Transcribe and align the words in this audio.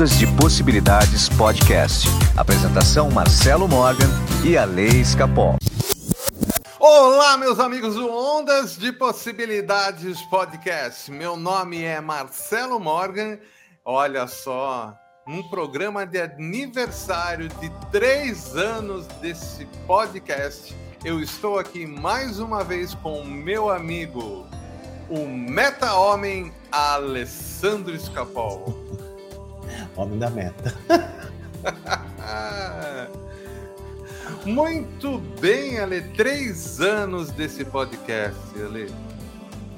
Ondas 0.00 0.18
de 0.18 0.26
Possibilidades 0.28 1.28
Podcast. 1.28 2.08
Apresentação 2.34 3.10
Marcelo 3.10 3.68
Morgan 3.68 4.08
e 4.42 4.56
a 4.56 4.64
Lei 4.64 4.88
Escapol. 4.98 5.58
Olá, 6.78 7.36
meus 7.36 7.60
amigos 7.60 7.96
do 7.96 8.10
Ondas 8.10 8.78
de 8.78 8.92
Possibilidades 8.92 10.22
Podcast. 10.22 11.10
Meu 11.10 11.36
nome 11.36 11.82
é 11.82 12.00
Marcelo 12.00 12.80
Morgan. 12.80 13.38
Olha 13.84 14.26
só, 14.26 14.98
um 15.28 15.46
programa 15.50 16.06
de 16.06 16.18
aniversário 16.18 17.50
de 17.60 17.70
três 17.92 18.56
anos 18.56 19.06
desse 19.20 19.66
podcast. 19.86 20.74
Eu 21.04 21.20
estou 21.20 21.58
aqui 21.58 21.86
mais 21.86 22.40
uma 22.40 22.64
vez 22.64 22.94
com 22.94 23.22
meu 23.22 23.68
amigo, 23.68 24.46
o 25.10 25.26
meta-homem 25.26 26.54
Alessandro 26.72 27.94
Escapol. 27.94 29.09
Homem 29.96 30.18
da 30.18 30.30
meta. 30.30 30.74
Muito 34.44 35.18
bem, 35.40 35.78
Ale. 35.78 36.02
Três 36.16 36.80
anos 36.80 37.30
desse 37.30 37.64
podcast, 37.64 38.38
Ale. 38.56 38.92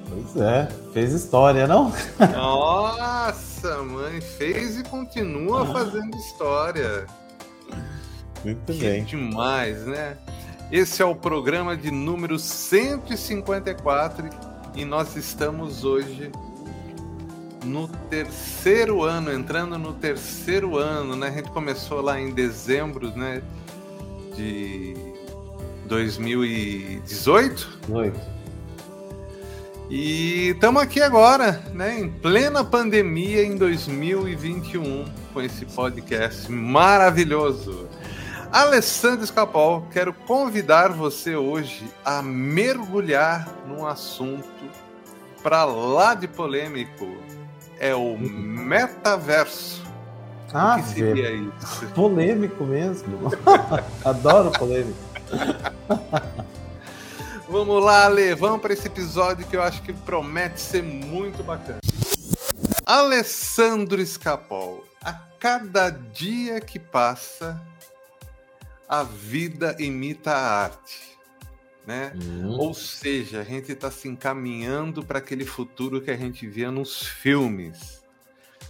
Pois 0.08 0.36
é, 0.36 0.68
fez 0.92 1.12
história, 1.12 1.66
não? 1.66 1.92
Nossa, 2.34 3.82
mãe, 3.82 4.20
fez 4.20 4.78
e 4.78 4.82
continua 4.84 5.66
fazendo 5.66 6.16
história. 6.16 7.06
Muito 8.44 8.72
que 8.72 8.80
bem. 8.80 9.04
demais, 9.04 9.84
né? 9.86 10.16
Esse 10.70 11.02
é 11.02 11.04
o 11.04 11.14
programa 11.14 11.76
de 11.76 11.90
número 11.90 12.38
154 12.38 14.28
e 14.74 14.84
nós 14.84 15.16
estamos 15.16 15.84
hoje 15.84 16.30
no 17.64 17.88
terceiro 18.10 19.02
ano, 19.02 19.32
entrando 19.32 19.78
no 19.78 19.92
terceiro 19.92 20.76
ano, 20.76 21.16
né? 21.16 21.28
A 21.28 21.30
gente 21.30 21.50
começou 21.50 22.00
lá 22.00 22.20
em 22.20 22.30
dezembro, 22.32 23.10
né? 23.16 23.42
De 24.36 24.94
2018. 25.86 27.80
Oito. 27.90 28.20
E 29.90 30.48
estamos 30.48 30.80
aqui 30.82 31.02
agora, 31.02 31.62
né? 31.74 32.00
Em 32.00 32.08
plena 32.08 32.64
pandemia 32.64 33.44
em 33.44 33.56
2021, 33.56 35.04
com 35.32 35.42
esse 35.42 35.66
podcast 35.66 36.50
maravilhoso. 36.50 37.88
Alessandro 38.50 39.24
Escapol, 39.24 39.86
quero 39.90 40.12
convidar 40.12 40.88
você 40.88 41.36
hoje 41.36 41.84
a 42.04 42.22
mergulhar 42.22 43.48
num 43.66 43.86
assunto 43.86 44.46
para 45.42 45.64
lá 45.64 46.14
de 46.14 46.28
polêmico. 46.28 47.06
É 47.82 47.96
o 47.96 48.16
metaverso. 48.16 49.82
Ah, 50.54 50.76
o 50.78 50.82
que 50.84 50.88
seria 50.90 51.32
isso? 51.32 51.84
polêmico 51.96 52.62
mesmo. 52.62 53.28
Adoro 54.06 54.52
polêmico. 54.52 54.96
Vamos 57.48 57.84
lá, 57.84 58.04
Ale, 58.04 58.36
vamos 58.36 58.60
para 58.60 58.72
esse 58.72 58.86
episódio 58.86 59.44
que 59.48 59.56
eu 59.56 59.62
acho 59.64 59.82
que 59.82 59.92
promete 59.92 60.60
ser 60.60 60.80
muito 60.84 61.42
bacana. 61.42 61.80
Alessandro 62.86 64.00
Escapol, 64.00 64.84
a 65.02 65.14
cada 65.40 65.90
dia 65.90 66.60
que 66.60 66.78
passa, 66.78 67.60
a 68.88 69.02
vida 69.02 69.74
imita 69.80 70.30
a 70.30 70.62
arte, 70.66 71.11
né? 71.86 72.12
Hum, 72.14 72.56
Ou 72.58 72.72
seja, 72.74 73.40
a 73.40 73.44
gente 73.44 73.72
está 73.72 73.90
se 73.90 74.08
encaminhando 74.08 75.04
para 75.04 75.18
aquele 75.18 75.44
futuro 75.44 76.00
que 76.00 76.10
a 76.10 76.16
gente 76.16 76.46
via 76.46 76.70
nos 76.70 77.02
filmes. 77.02 78.02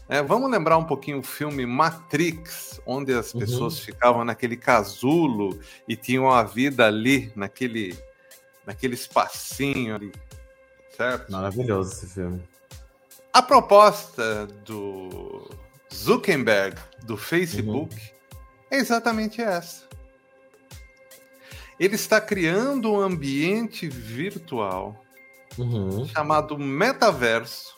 É, 0.09 0.23
vamos 0.23 0.51
lembrar 0.51 0.77
um 0.79 0.85
pouquinho 0.85 1.19
o 1.21 1.23
filme 1.23 1.65
Matrix, 1.65 2.81
onde 2.85 3.13
as 3.15 3.33
Uhum. 3.33 3.41
pessoas 3.41 3.79
ficavam 3.79 4.25
naquele 4.25 4.57
casulo 4.57 5.59
e 5.89 5.97
tinham 5.97 6.31
a 6.31 6.43
vida 6.43 6.87
ali, 6.87 7.33
naquele, 7.37 7.97
naquele 8.67 8.95
espacinho 8.95 9.95
ali, 9.95 10.13
certo? 10.97 11.31
Maravilhoso 11.31 11.93
esse 11.93 12.07
filme. 12.15 12.43
A 13.33 13.41
proposta 13.41 14.47
do 14.65 15.49
Zuckerberg, 15.95 16.77
do 17.05 17.17
Facebook, 17.17 17.95
é 18.71 18.77
exatamente 18.77 19.41
essa. 19.41 19.85
Ele 21.79 21.95
está 21.95 22.21
criando 22.21 22.93
um 22.93 23.01
ambiente 23.01 23.89
virtual 23.89 25.03
Uhum. 25.59 26.07
chamado 26.07 26.59
metaverso, 26.59 27.77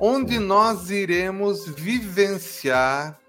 onde 0.00 0.38
nós 0.38 0.90
iremos 0.90 1.68
vivenciar 1.68 3.20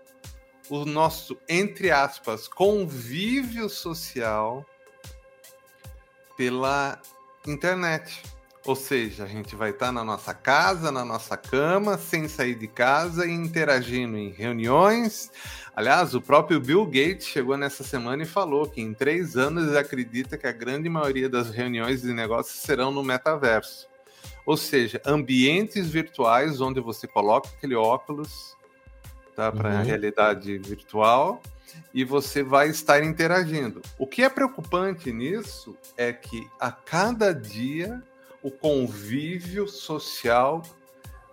o 0.70 0.86
nosso, 0.86 1.38
entre 1.48 1.92
aspas, 1.92 2.48
convívio 2.48 3.70
social 3.70 4.66
pela 6.36 7.00
internet. 7.46 8.22
Ou 8.66 8.76
seja, 8.76 9.26
a 9.26 9.28
gente 9.28 9.56
vai 9.56 9.70
estar 9.70 9.92
na 9.92 10.04
nossa 10.04 10.34
casa, 10.34 10.92
na 10.92 11.06
nossa 11.06 11.38
cama, 11.38 12.00
sem 12.00 12.28
sair 12.28 12.56
de 12.56 12.68
casa 12.68 13.28
e 13.28 13.32
interagindo 13.32 14.18
em 14.18 14.32
reuniões. 14.32 15.32
Aliás, 15.76 16.16
o 16.16 16.22
próprio 16.22 16.60
Bill 16.60 16.84
Gates 16.86 17.28
chegou 17.28 17.56
nessa 17.58 17.84
semana 17.84 18.24
e 18.24 18.26
falou 18.26 18.68
que 18.68 18.82
em 18.82 18.92
três 18.92 19.38
anos 19.38 19.68
ele 19.68 19.78
acredita 19.78 20.36
que 20.36 20.48
a 20.48 20.52
grande 20.52 20.90
maioria 20.90 21.30
das 21.30 21.52
reuniões 21.52 22.02
de 22.02 22.12
negócios 22.12 22.60
serão 22.60 22.92
no 22.92 23.04
metaverso. 23.04 23.88
Ou 24.48 24.58
seja, 24.58 25.00
ambientes 25.06 25.88
virtuais 25.88 26.60
onde 26.60 26.80
você 26.80 27.08
coloca 27.08 27.50
aquele 27.50 27.76
óculos 27.76 28.56
tá, 29.36 29.52
para 29.52 29.70
a 29.70 29.80
Uhum. 29.80 29.84
realidade 29.86 30.58
virtual 30.58 31.40
e 31.94 32.04
você 32.04 32.42
vai 32.42 32.70
estar 32.70 33.04
interagindo. 33.04 33.82
O 34.00 34.08
que 34.08 34.24
é 34.24 34.30
preocupante 34.30 35.12
nisso 35.12 35.78
é 35.96 36.12
que 36.12 36.48
a 36.60 36.72
cada 36.72 37.32
dia 37.34 38.02
o 38.46 38.52
convívio 38.52 39.68
social 39.68 40.62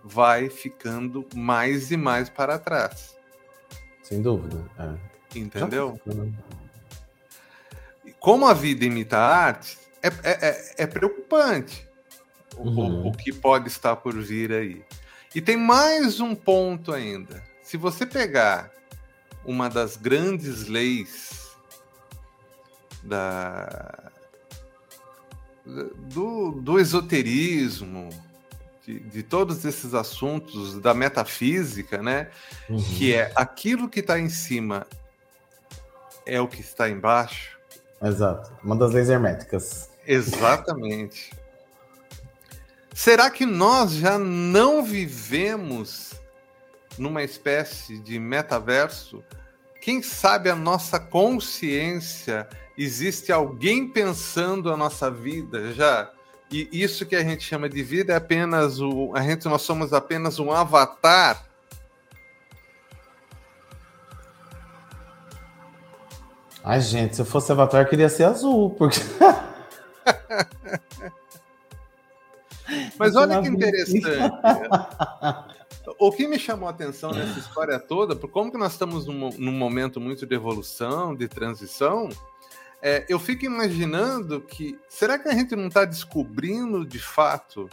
vai 0.02 0.48
ficando 0.48 1.26
mais 1.34 1.90
e 1.90 1.96
mais 1.96 2.30
para 2.30 2.58
trás. 2.58 3.14
Sem 4.02 4.22
dúvida. 4.22 4.64
É. 4.78 5.38
Entendeu? 5.38 6.00
Como 8.18 8.46
a 8.46 8.54
vida 8.54 8.84
imita 8.84 9.18
a 9.18 9.26
arte, 9.26 9.78
é, 10.02 10.08
é, 10.08 10.48
é- 10.48 10.74
é 10.78 10.86
preocupante 10.86 11.86
Uhum. 12.56 13.04
o, 13.04 13.08
o 13.08 13.12
que 13.12 13.32
pode 13.32 13.68
estar 13.68 13.96
por 13.96 14.14
vir 14.18 14.52
aí. 14.52 14.84
E 15.34 15.40
tem 15.40 15.56
mais 15.56 16.20
um 16.20 16.34
ponto 16.34 16.92
ainda. 16.92 17.42
Se 17.62 17.76
você 17.76 18.04
pegar 18.06 18.70
uma 19.44 19.68
das 19.68 19.96
grandes 19.96 20.66
leis 20.66 21.56
da, 23.02 24.11
do, 25.64 26.52
do 26.52 26.78
esoterismo, 26.78 28.08
de, 28.84 28.98
de 28.98 29.22
todos 29.22 29.64
esses 29.64 29.94
assuntos 29.94 30.78
da 30.80 30.92
metafísica, 30.92 32.02
né? 32.02 32.28
Uhum. 32.68 32.82
Que 32.82 33.14
é 33.14 33.32
aquilo 33.36 33.88
que 33.88 34.00
está 34.00 34.18
em 34.18 34.28
cima 34.28 34.86
é 36.26 36.40
o 36.40 36.48
que 36.48 36.60
está 36.60 36.88
embaixo. 36.88 37.58
Exato. 38.00 38.52
Uma 38.62 38.76
das 38.76 38.92
leis 38.92 39.08
herméticas. 39.08 39.90
Exatamente. 40.06 41.32
Será 42.94 43.30
que 43.30 43.46
nós 43.46 43.92
já 43.92 44.18
não 44.18 44.84
vivemos 44.84 46.14
numa 46.98 47.22
espécie 47.22 47.98
de 47.98 48.18
metaverso? 48.18 49.24
Quem 49.80 50.02
sabe 50.02 50.50
a 50.50 50.54
nossa 50.54 51.00
consciência 51.00 52.48
existe 52.76 53.32
alguém 53.32 53.88
pensando 53.88 54.72
a 54.72 54.76
nossa 54.76 55.10
vida 55.10 55.72
já? 55.72 56.10
E 56.50 56.68
isso 56.72 57.06
que 57.06 57.16
a 57.16 57.22
gente 57.22 57.42
chama 57.44 57.68
de 57.68 57.82
vida 57.82 58.12
é 58.12 58.16
apenas 58.16 58.78
o 58.80 59.12
a 59.14 59.22
gente 59.22 59.46
nós 59.46 59.62
somos 59.62 59.92
apenas 59.92 60.38
um 60.38 60.52
avatar 60.52 61.46
Ai, 66.64 66.80
gente, 66.80 67.16
se 67.16 67.22
eu 67.22 67.26
fosse 67.26 67.50
Avatar, 67.50 67.82
eu 67.82 67.88
queria 67.88 68.08
ser 68.08 68.22
azul, 68.24 68.70
porque. 68.70 69.00
Mas 72.96 73.16
olha 73.16 73.42
que 73.42 73.48
interessante. 73.48 74.06
O 75.98 76.12
que 76.12 76.28
me 76.28 76.38
chamou 76.38 76.68
a 76.68 76.70
atenção 76.70 77.10
nessa 77.10 77.36
história 77.38 77.78
toda, 77.80 78.14
por 78.14 78.30
como 78.30 78.52
que 78.52 78.56
nós 78.56 78.72
estamos 78.72 79.06
num, 79.06 79.30
num 79.30 79.52
momento 79.52 80.00
muito 80.00 80.24
de 80.24 80.34
evolução, 80.34 81.14
de 81.14 81.26
transição, 81.26 82.08
é, 82.82 83.06
eu 83.08 83.20
fico 83.20 83.44
imaginando 83.44 84.40
que 84.40 84.76
será 84.88 85.16
que 85.16 85.28
a 85.28 85.32
gente 85.32 85.54
não 85.54 85.68
está 85.68 85.84
descobrindo 85.84 86.84
de 86.84 86.98
fato 86.98 87.70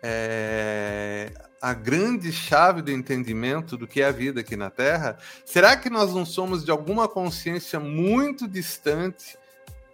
é, 0.00 1.32
a 1.60 1.74
grande 1.74 2.30
chave 2.30 2.82
do 2.82 2.92
entendimento 2.92 3.76
do 3.76 3.84
que 3.84 4.00
é 4.00 4.06
a 4.06 4.12
vida 4.12 4.42
aqui 4.42 4.54
na 4.54 4.70
Terra? 4.70 5.18
Será 5.44 5.76
que 5.76 5.90
nós 5.90 6.14
não 6.14 6.24
somos 6.24 6.64
de 6.64 6.70
alguma 6.70 7.08
consciência 7.08 7.80
muito 7.80 8.46
distante, 8.46 9.36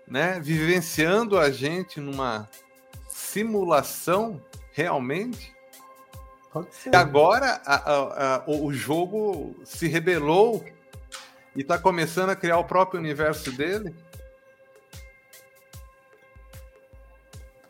né, 0.07 0.39
vivenciando 0.41 1.39
a 1.39 1.51
gente 1.51 2.01
numa 2.01 2.47
simulação 3.09 4.43
realmente? 4.73 5.55
E 6.93 6.95
agora 6.95 7.63
a, 7.65 7.75
a, 7.75 8.37
a, 8.37 8.45
o 8.47 8.73
jogo 8.75 9.57
se 9.65 9.89
rebelou 9.89 10.63
e 11.57 11.61
está 11.61 11.79
começando 11.79 12.31
a 12.31 12.37
criar 12.37 12.59
o 12.59 12.65
próprio 12.65 13.01
universo 13.01 13.53
dele. 13.53 13.95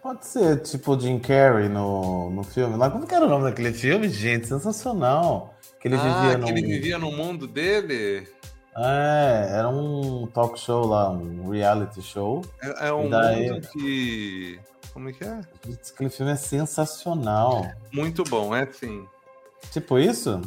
Pode 0.03 0.27
ser 0.27 0.61
tipo 0.61 1.01
Jim 1.01 1.19
Carrey 1.19 1.69
no, 1.69 2.31
no 2.31 2.43
filme. 2.43 2.77
Lá, 2.77 2.91
como 2.91 3.07
que 3.07 3.15
era 3.15 3.25
o 3.25 3.29
nome 3.29 3.45
daquele 3.45 3.73
filme, 3.73 4.09
gente? 4.11 4.47
Sensacional. 4.47 5.55
Que 5.81 5.89
ele, 5.89 5.97
ah, 5.97 6.29
vivia, 6.29 6.45
que 6.45 6.51
ele 6.51 6.63
vivia 6.63 6.99
no 6.99 7.11
mundo 7.11 7.47
dele? 7.47 8.29
É, 8.77 9.49
era 9.51 9.69
um 9.69 10.27
talk 10.27 10.59
show 10.59 10.87
lá, 10.87 11.09
um 11.11 11.49
reality 11.49 12.03
show. 12.03 12.45
É, 12.61 12.89
é 12.89 12.93
um 12.93 13.09
daí... 13.09 13.51
mundo 13.51 13.69
que. 13.69 14.61
Como 14.93 15.09
é 15.09 15.13
que 15.13 15.25
é? 15.25 15.41
Aquele 15.93 16.11
filme 16.11 16.33
é 16.33 16.37
sensacional. 16.37 17.67
Muito 17.93 18.25
bom, 18.25 18.55
é 18.55 18.67
sim. 18.71 19.07
Tipo 19.73 19.99
isso? 19.99 20.41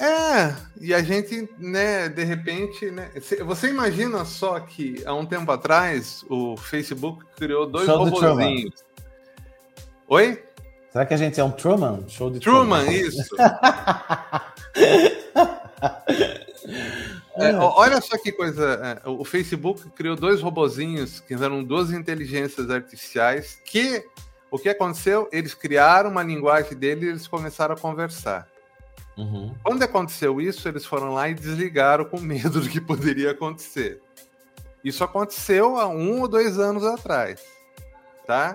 É, 0.00 0.54
e 0.80 0.94
a 0.94 1.02
gente, 1.02 1.48
né, 1.58 2.08
de 2.08 2.22
repente, 2.22 2.88
né, 2.88 3.10
você 3.44 3.68
imagina 3.68 4.24
só 4.24 4.60
que 4.60 5.02
há 5.04 5.12
um 5.12 5.26
tempo 5.26 5.50
atrás 5.50 6.24
o 6.30 6.56
Facebook 6.56 7.24
criou 7.36 7.66
dois 7.66 7.86
Show 7.86 8.04
robozinhos. 8.04 8.84
Oi? 10.06 10.42
Será 10.92 11.04
que 11.04 11.14
a 11.14 11.16
gente 11.16 11.40
é 11.40 11.44
um 11.44 11.50
Truman? 11.50 12.04
Show 12.08 12.30
de 12.30 12.38
Truman, 12.38 12.84
Truman. 12.84 12.96
isso. 12.96 13.36
É, 17.40 17.54
olha 17.56 18.00
só 18.00 18.18
que 18.18 18.32
coisa. 18.32 19.00
É, 19.04 19.08
o 19.08 19.24
Facebook 19.24 19.88
criou 19.90 20.16
dois 20.16 20.42
robozinhos 20.42 21.20
que 21.20 21.34
eram 21.34 21.62
duas 21.62 21.92
inteligências 21.92 22.68
artificiais 22.68 23.60
que 23.64 24.04
o 24.50 24.58
que 24.58 24.68
aconteceu? 24.68 25.28
Eles 25.30 25.54
criaram 25.54 26.10
uma 26.10 26.22
linguagem 26.22 26.76
dele 26.76 27.06
e 27.06 27.08
eles 27.10 27.28
começaram 27.28 27.76
a 27.76 27.78
conversar. 27.78 28.48
Uhum. 29.18 29.54
Quando 29.62 29.82
aconteceu 29.82 30.40
isso, 30.40 30.68
eles 30.68 30.86
foram 30.86 31.12
lá 31.12 31.28
e 31.28 31.34
desligaram 31.34 32.04
com 32.04 32.20
medo 32.20 32.60
do 32.60 32.68
que 32.68 32.80
poderia 32.80 33.32
acontecer. 33.32 34.00
Isso 34.84 35.02
aconteceu 35.02 35.76
há 35.76 35.88
um 35.88 36.20
ou 36.20 36.28
dois 36.28 36.58
anos 36.58 36.84
atrás, 36.84 37.42
tá? 38.26 38.54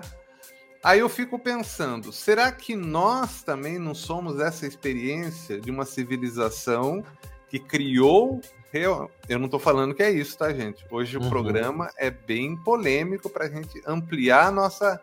Aí 0.82 0.98
eu 1.00 1.08
fico 1.08 1.38
pensando, 1.38 2.12
será 2.12 2.50
que 2.50 2.74
nós 2.74 3.42
também 3.42 3.78
não 3.78 3.94
somos 3.94 4.40
essa 4.40 4.66
experiência 4.66 5.60
de 5.60 5.70
uma 5.70 5.84
civilização 5.84 7.04
que 7.48 7.58
criou 7.58 8.40
eu, 8.74 9.08
eu 9.28 9.38
não 9.38 9.44
estou 9.44 9.60
falando 9.60 9.94
que 9.94 10.02
é 10.02 10.10
isso, 10.10 10.36
tá, 10.36 10.52
gente? 10.52 10.84
Hoje 10.90 11.16
uhum. 11.16 11.26
o 11.26 11.30
programa 11.30 11.88
é 11.96 12.10
bem 12.10 12.56
polêmico 12.56 13.30
para 13.30 13.44
a 13.44 13.48
gente 13.48 13.80
ampliar 13.86 14.48
a 14.48 14.50
nossa, 14.50 15.00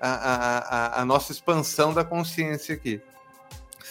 a, 0.00 0.08
a, 0.08 0.58
a, 0.58 1.02
a 1.02 1.04
nossa 1.04 1.32
expansão 1.32 1.92
da 1.92 2.04
consciência 2.04 2.76
aqui. 2.76 3.02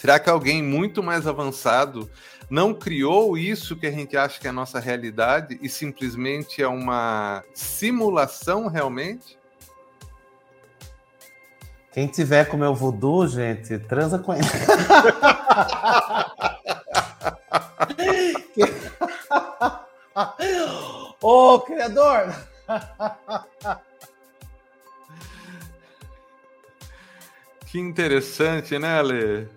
Será 0.02 0.18
que 0.18 0.28
alguém 0.28 0.60
muito 0.60 1.00
mais 1.00 1.28
avançado 1.28 2.10
não 2.50 2.74
criou 2.74 3.38
isso 3.38 3.76
que 3.76 3.86
a 3.86 3.90
gente 3.92 4.16
acha 4.16 4.40
que 4.40 4.48
é 4.48 4.50
a 4.50 4.52
nossa 4.52 4.80
realidade 4.80 5.60
e 5.62 5.68
simplesmente 5.68 6.60
é 6.60 6.66
uma 6.66 7.44
simulação 7.54 8.66
realmente? 8.66 9.38
Quem 11.92 12.08
tiver 12.08 12.46
com 12.46 12.56
meu 12.56 12.74
voodoo, 12.74 13.28
gente, 13.28 13.78
transa 13.78 14.18
com 14.18 14.34
ele. 14.34 14.42
Ô, 21.22 21.60
criador! 21.60 22.34
Que 27.72 27.80
interessante, 27.80 28.78
né, 28.78 28.98
Ale? 28.98 29.48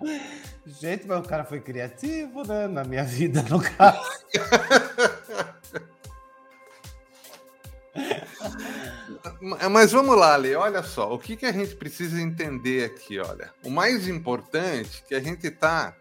Gente, 0.66 1.06
mas 1.06 1.20
o 1.20 1.28
cara 1.28 1.44
foi 1.44 1.60
criativo, 1.60 2.48
né? 2.48 2.66
Na 2.66 2.86
minha 2.86 3.04
vida, 3.04 3.44
no 3.50 3.62
caso. 3.62 4.00
Mas 9.70 9.92
vamos 9.92 10.18
lá, 10.18 10.36
Ale. 10.36 10.56
Olha 10.56 10.82
só, 10.82 11.14
o 11.14 11.20
que, 11.20 11.36
que 11.36 11.46
a 11.46 11.52
gente 11.52 11.76
precisa 11.76 12.22
entender 12.22 12.86
aqui, 12.86 13.20
olha. 13.20 13.52
O 13.66 13.70
mais 13.70 14.08
importante 14.08 15.04
é 15.04 15.08
que 15.10 15.16
a 15.16 15.20
gente 15.20 15.48
está 15.48 15.94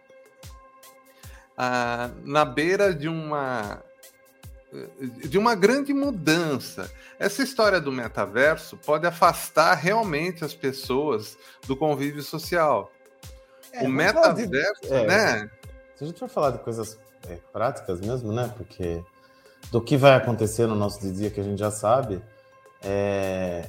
ah, 1.58 2.12
na 2.22 2.44
beira 2.44 2.94
de 2.94 3.08
uma 3.08 3.82
de 5.29 5.38
uma 5.38 5.55
grande 5.55 5.93
mudança. 5.93 6.91
Essa 7.19 7.43
história 7.43 7.81
do 7.81 7.93
metaverso 7.93 8.76
pode 8.76 9.06
afastar 9.06 9.75
realmente 9.75 10.44
as 10.44 10.55
pessoas 10.55 11.38
do 11.67 11.76
convívio 11.76 12.23
social. 12.23 12.91
É, 13.73 13.85
o 13.85 13.88
metaverso, 13.88 14.82
de, 14.82 14.93
é, 14.93 15.06
né? 15.06 15.50
Se 15.97 16.05
a 16.05 16.06
gente 16.06 16.19
for 16.19 16.29
falar 16.29 16.50
de 16.50 16.59
coisas 16.59 16.99
é, 17.29 17.38
práticas 17.53 18.00
mesmo, 18.00 18.32
né? 18.32 18.53
Porque 18.56 19.03
do 19.71 19.81
que 19.81 19.97
vai 19.97 20.15
acontecer 20.15 20.67
no 20.67 20.75
nosso 20.75 21.11
dia 21.12 21.31
que 21.31 21.41
a 21.41 21.44
gente 21.44 21.59
já 21.59 21.70
sabe, 21.70 22.23
é, 22.82 23.67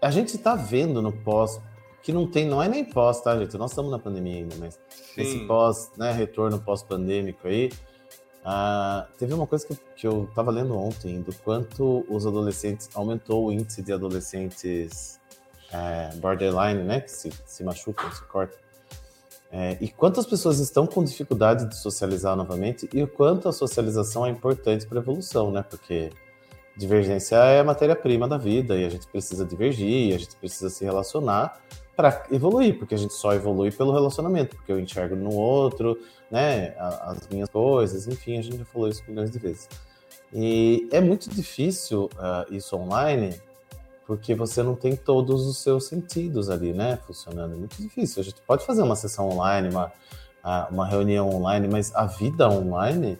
a 0.00 0.10
gente 0.10 0.36
está 0.36 0.54
vendo 0.54 1.00
no 1.00 1.12
pós 1.12 1.60
que 2.02 2.12
não 2.12 2.26
tem, 2.26 2.46
não 2.46 2.60
é 2.60 2.68
nem 2.68 2.84
pós, 2.84 3.20
tá, 3.20 3.38
gente? 3.38 3.56
Nós 3.56 3.70
estamos 3.70 3.90
na 3.90 3.98
pandemia 3.98 4.38
ainda, 4.38 4.56
mas 4.58 4.78
Sim. 4.88 5.22
esse 5.22 5.38
pós, 5.46 5.92
né, 5.96 6.10
retorno 6.12 6.60
pós-pandêmico 6.60 7.46
aí, 7.46 7.70
ah, 8.44 9.06
teve 9.18 9.32
uma 9.34 9.46
coisa 9.46 9.66
que, 9.66 9.76
que 9.96 10.06
eu 10.06 10.24
estava 10.24 10.50
lendo 10.50 10.76
ontem, 10.76 11.20
do 11.20 11.32
quanto 11.32 12.04
os 12.08 12.26
adolescentes, 12.26 12.88
aumentou 12.94 13.46
o 13.46 13.52
índice 13.52 13.82
de 13.82 13.92
adolescentes 13.92 15.20
é, 15.72 16.14
borderline, 16.16 16.82
né, 16.82 17.00
que 17.00 17.10
se, 17.10 17.30
se 17.46 17.62
machucam, 17.62 18.10
se 18.12 18.22
cortam. 18.24 18.58
É, 19.50 19.76
e 19.82 19.88
quantas 19.88 20.24
pessoas 20.24 20.58
estão 20.58 20.86
com 20.86 21.04
dificuldade 21.04 21.68
de 21.68 21.76
socializar 21.76 22.34
novamente 22.34 22.88
e 22.92 23.02
o 23.02 23.06
quanto 23.06 23.48
a 23.48 23.52
socialização 23.52 24.24
é 24.24 24.30
importante 24.30 24.86
para 24.86 24.98
a 24.98 25.02
evolução, 25.02 25.50
né? 25.50 25.62
Porque 25.62 26.10
divergência 26.74 27.36
é 27.36 27.60
a 27.60 27.64
matéria-prima 27.64 28.26
da 28.26 28.38
vida 28.38 28.74
e 28.78 28.84
a 28.86 28.88
gente 28.88 29.06
precisa 29.06 29.44
divergir, 29.44 30.14
a 30.14 30.18
gente 30.18 30.36
precisa 30.36 30.70
se 30.70 30.82
relacionar 30.86 31.60
para 31.96 32.24
evoluir, 32.30 32.78
porque 32.78 32.94
a 32.94 32.98
gente 32.98 33.12
só 33.12 33.34
evolui 33.34 33.70
pelo 33.70 33.92
relacionamento, 33.92 34.56
porque 34.56 34.72
eu 34.72 34.80
enxergo 34.80 35.14
no 35.14 35.34
outro, 35.34 35.98
né, 36.30 36.74
as 36.78 37.28
minhas 37.28 37.48
coisas, 37.48 38.06
enfim, 38.06 38.38
a 38.38 38.42
gente 38.42 38.56
já 38.56 38.64
falou 38.64 38.88
isso 38.88 39.02
milhões 39.06 39.30
de 39.30 39.38
vezes. 39.38 39.68
E 40.32 40.88
é 40.90 41.00
muito 41.00 41.28
difícil 41.28 42.08
uh, 42.14 42.52
isso 42.52 42.74
online, 42.76 43.38
porque 44.06 44.34
você 44.34 44.62
não 44.62 44.74
tem 44.74 44.96
todos 44.96 45.46
os 45.46 45.58
seus 45.58 45.86
sentidos 45.86 46.48
ali, 46.48 46.72
né, 46.72 46.98
funcionando. 47.06 47.54
É 47.54 47.56
muito 47.56 47.80
difícil. 47.80 48.20
A 48.20 48.24
gente 48.24 48.40
pode 48.42 48.64
fazer 48.64 48.82
uma 48.82 48.96
sessão 48.96 49.28
online, 49.28 49.68
uma, 49.68 49.92
uma 50.70 50.86
reunião 50.86 51.28
online, 51.28 51.68
mas 51.68 51.94
a 51.94 52.06
vida 52.06 52.48
online 52.48 53.18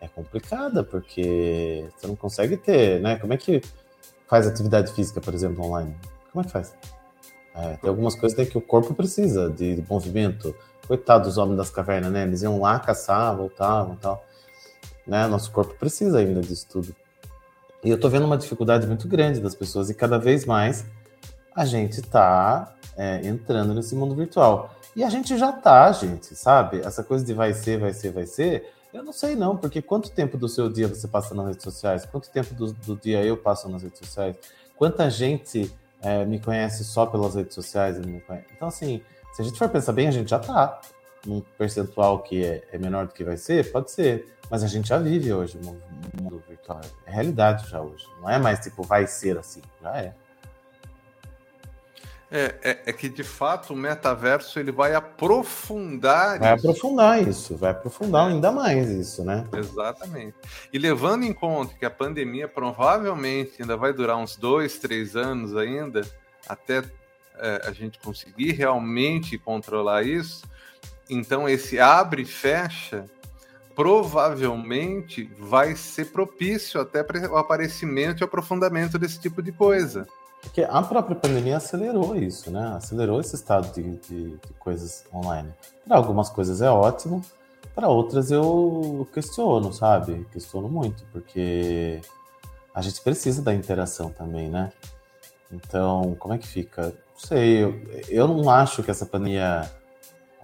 é 0.00 0.08
complicada, 0.08 0.82
porque 0.82 1.86
você 1.96 2.06
não 2.06 2.16
consegue 2.16 2.56
ter, 2.56 3.00
né? 3.00 3.16
Como 3.16 3.32
é 3.32 3.36
que 3.36 3.62
faz 4.26 4.46
atividade 4.46 4.92
física, 4.92 5.20
por 5.20 5.34
exemplo, 5.34 5.64
online? 5.64 5.94
Como 6.30 6.42
é 6.42 6.46
que 6.46 6.52
faz? 6.52 6.74
É, 7.54 7.76
tem 7.76 7.88
algumas 7.88 8.14
coisas 8.14 8.48
que 8.48 8.58
o 8.58 8.60
corpo 8.60 8.94
precisa 8.94 9.48
de, 9.48 9.76
de 9.76 9.84
movimento. 9.88 10.54
Coitado 10.86 11.24
dos 11.24 11.38
homens 11.38 11.56
das 11.56 11.70
cavernas, 11.70 12.12
né? 12.12 12.24
Eles 12.24 12.42
iam 12.42 12.60
lá 12.60 12.78
caçar, 12.78 13.34
voltavam 13.36 13.94
e 13.94 13.98
tal. 13.98 14.24
Né? 15.06 15.26
Nosso 15.26 15.50
corpo 15.52 15.74
precisa 15.74 16.18
ainda 16.18 16.40
disso 16.40 16.66
tudo. 16.68 16.94
E 17.82 17.90
eu 17.90 18.00
tô 18.00 18.08
vendo 18.08 18.24
uma 18.24 18.36
dificuldade 18.36 18.86
muito 18.86 19.06
grande 19.06 19.40
das 19.40 19.54
pessoas 19.54 19.90
e 19.90 19.94
cada 19.94 20.18
vez 20.18 20.44
mais 20.44 20.84
a 21.54 21.64
gente 21.64 22.02
tá 22.02 22.74
é, 22.96 23.26
entrando 23.26 23.72
nesse 23.72 23.94
mundo 23.94 24.14
virtual. 24.14 24.74
E 24.96 25.04
a 25.04 25.10
gente 25.10 25.36
já 25.36 25.52
tá, 25.52 25.90
gente, 25.92 26.34
sabe? 26.34 26.80
Essa 26.80 27.04
coisa 27.04 27.24
de 27.24 27.32
vai 27.34 27.52
ser, 27.52 27.78
vai 27.78 27.92
ser, 27.92 28.12
vai 28.12 28.26
ser. 28.26 28.72
Eu 28.92 29.02
não 29.02 29.12
sei 29.12 29.34
não, 29.34 29.56
porque 29.56 29.82
quanto 29.82 30.10
tempo 30.10 30.38
do 30.38 30.48
seu 30.48 30.68
dia 30.68 30.88
você 30.88 31.06
passa 31.06 31.34
nas 31.34 31.46
redes 31.46 31.64
sociais? 31.64 32.06
Quanto 32.06 32.30
tempo 32.30 32.54
do, 32.54 32.72
do 32.72 32.96
dia 32.96 33.24
eu 33.24 33.36
passo 33.36 33.68
nas 33.68 33.82
redes 33.82 33.98
sociais? 33.98 34.36
Quanta 34.76 35.10
gente 35.10 35.72
é, 36.04 36.24
me 36.24 36.38
conhece 36.38 36.84
só 36.84 37.06
pelas 37.06 37.34
redes 37.34 37.54
sociais. 37.54 37.96
Então, 38.54 38.68
assim, 38.68 39.02
se 39.32 39.42
a 39.42 39.44
gente 39.44 39.58
for 39.58 39.68
pensar 39.68 39.92
bem, 39.92 40.06
a 40.06 40.10
gente 40.10 40.28
já 40.30 40.36
está 40.36 40.80
num 41.26 41.40
percentual 41.56 42.22
que 42.22 42.44
é, 42.44 42.62
é, 42.70 42.78
menor 42.78 43.06
do 43.06 43.14
que 43.14 43.24
vai 43.24 43.36
ser, 43.36 43.72
pode 43.72 43.90
ser. 43.90 44.28
Mas 44.50 44.62
a 44.62 44.66
gente 44.66 44.88
já 44.88 44.98
vive 44.98 45.32
hoje 45.32 45.58
no 45.58 45.80
mundo 46.22 46.42
virtual. 46.46 46.82
É 47.06 47.10
realidade 47.10 47.68
já 47.68 47.80
hoje. 47.80 48.06
Não 48.20 48.28
é 48.28 48.38
mais 48.38 48.60
tipo, 48.60 48.82
vai 48.82 49.06
ser 49.06 49.38
assim. 49.38 49.62
Já 49.82 49.96
é. 49.96 50.14
É, 52.36 52.52
é, 52.64 52.82
é, 52.86 52.92
que 52.92 53.08
de 53.08 53.22
fato 53.22 53.72
o 53.72 53.76
metaverso 53.76 54.58
ele 54.58 54.72
vai 54.72 54.92
aprofundar 54.92 56.36
vai 56.40 56.56
isso. 56.56 56.68
aprofundar 56.68 57.22
isso, 57.22 57.56
vai 57.56 57.70
aprofundar 57.70 58.26
ainda 58.26 58.50
mais 58.50 58.90
isso, 58.90 59.22
né? 59.22 59.46
Exatamente. 59.56 60.34
E 60.72 60.76
levando 60.76 61.22
em 61.22 61.32
conta 61.32 61.76
que 61.78 61.86
a 61.86 61.90
pandemia 61.90 62.48
provavelmente 62.48 63.62
ainda 63.62 63.76
vai 63.76 63.92
durar 63.92 64.16
uns 64.16 64.34
dois, 64.34 64.80
três 64.80 65.14
anos 65.14 65.56
ainda, 65.56 66.00
até 66.48 66.82
é, 67.36 67.62
a 67.66 67.70
gente 67.70 68.00
conseguir 68.00 68.50
realmente 68.50 69.38
controlar 69.38 70.02
isso, 70.02 70.42
então 71.08 71.48
esse 71.48 71.78
abre 71.78 72.22
e 72.22 72.26
fecha 72.26 73.08
provavelmente 73.76 75.30
vai 75.38 75.76
ser 75.76 76.06
propício 76.06 76.80
até 76.80 77.04
para 77.04 77.30
o 77.30 77.36
aparecimento 77.36 78.22
e 78.22 78.24
aprofundamento 78.24 78.98
desse 78.98 79.20
tipo 79.20 79.40
de 79.40 79.52
coisa. 79.52 80.04
Porque 80.44 80.62
a 80.62 80.82
própria 80.82 81.16
pandemia 81.16 81.56
acelerou 81.56 82.14
isso, 82.14 82.50
né? 82.50 82.74
Acelerou 82.76 83.20
esse 83.20 83.34
estado 83.34 83.72
de, 83.72 83.96
de, 83.96 84.30
de 84.36 84.52
coisas 84.58 85.04
online. 85.12 85.52
Para 85.86 85.96
algumas 85.96 86.28
coisas 86.28 86.60
é 86.60 86.70
ótimo, 86.70 87.22
para 87.74 87.88
outras 87.88 88.30
eu 88.30 89.08
questiono, 89.12 89.72
sabe? 89.72 90.24
Questiono 90.30 90.68
muito, 90.68 91.04
porque 91.10 92.00
a 92.74 92.80
gente 92.80 93.00
precisa 93.00 93.42
da 93.42 93.54
interação 93.54 94.10
também, 94.10 94.48
né? 94.48 94.70
Então, 95.50 96.14
como 96.18 96.34
é 96.34 96.38
que 96.38 96.46
fica? 96.46 96.82
Não 96.82 97.18
sei, 97.18 97.64
eu, 97.64 97.80
eu 98.08 98.28
não 98.28 98.48
acho 98.50 98.82
que 98.82 98.90
essa 98.90 99.06
pandemia 99.06 99.68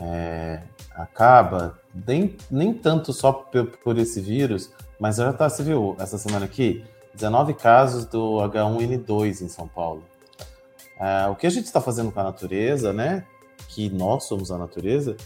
é, 0.00 0.62
acaba, 0.94 1.78
nem, 2.06 2.36
nem 2.50 2.72
tanto 2.72 3.12
só 3.12 3.32
por, 3.32 3.66
por 3.78 3.98
esse 3.98 4.20
vírus, 4.20 4.70
mas 4.98 5.16
já 5.16 5.32
tá, 5.32 5.48
você 5.48 5.62
viu, 5.62 5.96
essa 5.98 6.18
semana 6.18 6.46
aqui, 6.46 6.84
19 7.14 7.54
casos 7.54 8.04
do 8.04 8.36
H1N2 8.38 9.42
em 9.42 9.48
São 9.48 9.66
Paulo. 9.66 10.04
É, 10.98 11.26
o 11.28 11.34
que 11.34 11.46
a 11.46 11.50
gente 11.50 11.64
está 11.64 11.80
fazendo 11.80 12.12
com 12.12 12.20
a 12.20 12.24
natureza, 12.24 12.92
né? 12.92 13.24
Que 13.68 13.88
nós 13.88 14.24
somos 14.24 14.50
a 14.50 14.58
natureza, 14.58 15.16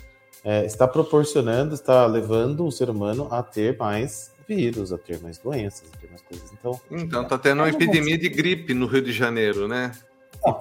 é, 0.44 0.64
está 0.64 0.86
proporcionando, 0.86 1.74
está 1.74 2.06
levando 2.06 2.66
o 2.66 2.70
ser 2.70 2.90
humano 2.90 3.28
a 3.30 3.42
ter 3.42 3.76
mais 3.76 4.32
vírus, 4.46 4.92
a 4.92 4.98
ter 4.98 5.20
mais 5.20 5.38
doenças, 5.38 5.88
a 5.92 5.96
ter 5.98 6.08
mais 6.08 6.22
coisas. 6.22 6.52
Então, 6.52 6.80
então 6.90 7.24
tá 7.24 7.38
tendo 7.38 7.60
uma 7.60 7.68
epidemia 7.68 8.18
de 8.18 8.28
gripe 8.28 8.74
no 8.74 8.86
Rio 8.86 9.02
de 9.02 9.12
Janeiro, 9.12 9.66
né? 9.66 9.92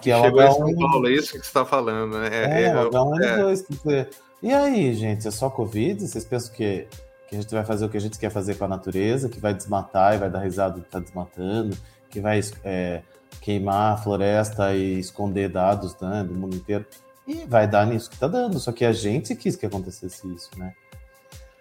Que 0.01 0.12
é 0.12 0.22
Chegou 0.22 0.39
H1... 0.39 0.53
São 0.53 0.75
Paulo, 0.75 1.08
é 1.08 1.12
isso 1.12 1.32
que 1.32 1.39
você 1.39 1.46
está 1.46 1.65
falando, 1.65 2.18
né? 2.18 2.30
É, 2.32 2.62
é, 2.62 2.63
é 2.68 2.74
H1N2, 2.74 3.92
é. 3.92 4.08
E 4.42 4.53
aí, 4.53 4.94
gente, 4.94 5.27
é 5.27 5.32
só 5.32 5.50
Covid? 5.50 6.08
Vocês 6.08 6.25
pensam 6.25 6.53
que, 6.53 6.88
que 7.34 7.38
a 7.38 7.42
gente 7.42 7.54
vai 7.54 7.66
fazer 7.66 7.86
o 7.86 7.90
que 7.90 7.98
a 7.98 8.02
gente 8.02 8.20
quer 8.20 8.30
fazer 8.30 8.56
com 8.56 8.66
a 8.66 8.68
natureza, 8.68 9.28
que 9.28 9.40
vai 9.40 9.54
desmatar 9.54 10.16
e 10.16 10.18
vai 10.18 10.30
dar 10.30 10.40
risada 10.40 10.75
de 10.75 10.86
estar 10.86 11.00
tá 11.00 11.04
desmatando, 11.04 11.75
que 12.10 12.22
vai 12.22 12.40
é, 12.63 13.02
queimar 13.42 13.94
a 13.94 13.98
floresta 13.98 14.74
e 14.74 15.00
esconder 15.00 15.50
dados 15.50 15.96
né, 16.00 16.24
do 16.24 16.34
mundo 16.34 16.56
inteiro? 16.56 16.86
E 17.28 17.46
vai 17.46 17.68
dar 17.68 17.88
nisso 17.88 18.10
que 18.10 18.20
tá 18.20 18.28
dando, 18.28 18.60
só 18.60 18.72
que 18.72 18.86
a 18.86 18.92
gente 18.92 19.36
quis 19.36 19.56
que 19.56 19.66
acontecesse 19.66 20.28
isso, 20.34 20.50
né? 20.58 20.74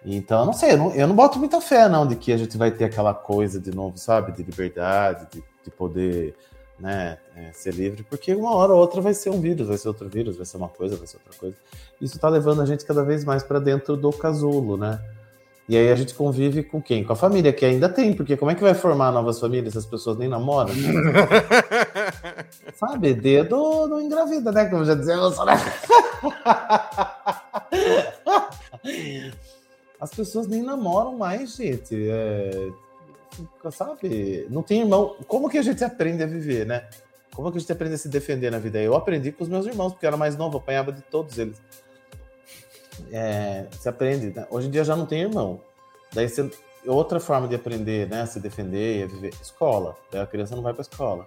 Então, 0.05 0.41
eu 0.41 0.45
não 0.45 0.53
sei, 0.53 0.73
eu 0.73 0.77
não, 0.77 0.93
eu 0.93 1.07
não 1.07 1.15
boto 1.15 1.39
muita 1.39 1.61
fé, 1.61 1.87
não, 1.87 2.05
de 2.05 2.17
que 2.17 2.33
a 2.33 2.37
gente 2.37 2.57
vai 2.57 2.69
ter 2.69 2.83
aquela 2.83 3.13
coisa 3.13 3.59
de 3.59 3.73
novo, 3.73 3.97
sabe? 3.97 4.33
De 4.33 4.43
liberdade, 4.43 5.27
de, 5.31 5.43
de 5.63 5.71
poder 5.71 6.35
né, 6.77 7.17
é, 7.35 7.53
ser 7.53 7.73
livre, 7.73 8.03
porque 8.03 8.35
uma 8.35 8.53
hora 8.53 8.73
ou 8.73 8.79
outra 8.79 8.99
vai 8.99 9.13
ser 9.13 9.29
um 9.29 9.39
vírus, 9.39 9.67
vai 9.67 9.77
ser 9.77 9.87
outro 9.87 10.09
vírus, 10.09 10.35
vai 10.35 10.45
ser 10.45 10.57
uma 10.57 10.67
coisa, 10.67 10.97
vai 10.97 11.07
ser 11.07 11.15
outra 11.17 11.39
coisa. 11.39 11.55
Isso 12.01 12.19
tá 12.19 12.27
levando 12.27 12.61
a 12.61 12.65
gente 12.65 12.83
cada 12.83 13.01
vez 13.03 13.23
mais 13.23 13.41
para 13.41 13.59
dentro 13.59 13.95
do 13.95 14.11
casulo, 14.11 14.75
né? 14.75 14.99
E 15.67 15.77
aí 15.77 15.89
a 15.91 15.95
gente 15.95 16.13
convive 16.13 16.61
com 16.61 16.81
quem? 16.81 17.03
Com 17.05 17.13
a 17.13 17.15
família, 17.15 17.53
que 17.53 17.65
ainda 17.65 17.87
tem, 17.87 18.13
porque 18.13 18.35
como 18.35 18.51
é 18.51 18.55
que 18.55 18.61
vai 18.61 18.73
formar 18.73 19.11
novas 19.11 19.39
famílias 19.39 19.71
se 19.73 19.79
as 19.79 19.85
pessoas 19.85 20.17
nem 20.17 20.27
namoram? 20.27 20.73
Sabe, 22.75 23.13
dedo 23.13 23.87
não 23.87 24.01
engravida, 24.01 24.51
né? 24.51 24.65
Como 24.65 24.83
já 24.83 24.93
dizia? 24.93 25.15
As 29.99 30.11
pessoas 30.11 30.47
nem 30.47 30.61
namoram 30.61 31.17
mais, 31.17 31.55
gente. 31.55 32.09
É... 32.09 32.69
Sabe? 33.71 34.45
Não 34.49 34.61
tem 34.61 34.81
irmão. 34.81 35.15
Como 35.27 35.49
que 35.49 35.57
a 35.57 35.61
gente 35.61 35.81
aprende 35.81 36.21
a 36.21 36.27
viver, 36.27 36.65
né? 36.65 36.89
Como 37.33 37.49
que 37.49 37.57
a 37.57 37.61
gente 37.61 37.71
aprende 37.71 37.95
a 37.95 37.97
se 37.97 38.09
defender 38.09 38.51
na 38.51 38.59
vida? 38.59 38.79
Eu 38.79 38.95
aprendi 38.95 39.31
com 39.31 39.43
os 39.43 39.49
meus 39.49 39.65
irmãos, 39.65 39.93
porque 39.93 40.05
eu 40.05 40.09
era 40.09 40.17
mais 40.17 40.35
novo, 40.35 40.57
apanhava 40.57 40.91
de 40.91 41.01
todos 41.03 41.37
eles. 41.37 41.59
É, 43.11 43.65
você 43.71 43.89
aprende. 43.89 44.27
Né? 44.27 44.45
Hoje 44.49 44.67
em 44.67 44.71
dia 44.71 44.83
já 44.83 44.95
não 44.95 45.05
tem 45.05 45.21
irmão. 45.21 45.61
Daí 46.13 46.29
você, 46.29 46.49
outra 46.85 47.19
forma 47.19 47.47
de 47.47 47.55
aprender, 47.55 48.07
né, 48.07 48.25
se 48.25 48.39
defender 48.39 49.03
e 49.03 49.07
viver, 49.07 49.33
escola. 49.41 49.95
Daí 50.11 50.21
a 50.21 50.27
criança 50.27 50.55
não 50.55 50.63
vai 50.63 50.73
para 50.73 50.81
escola. 50.81 51.25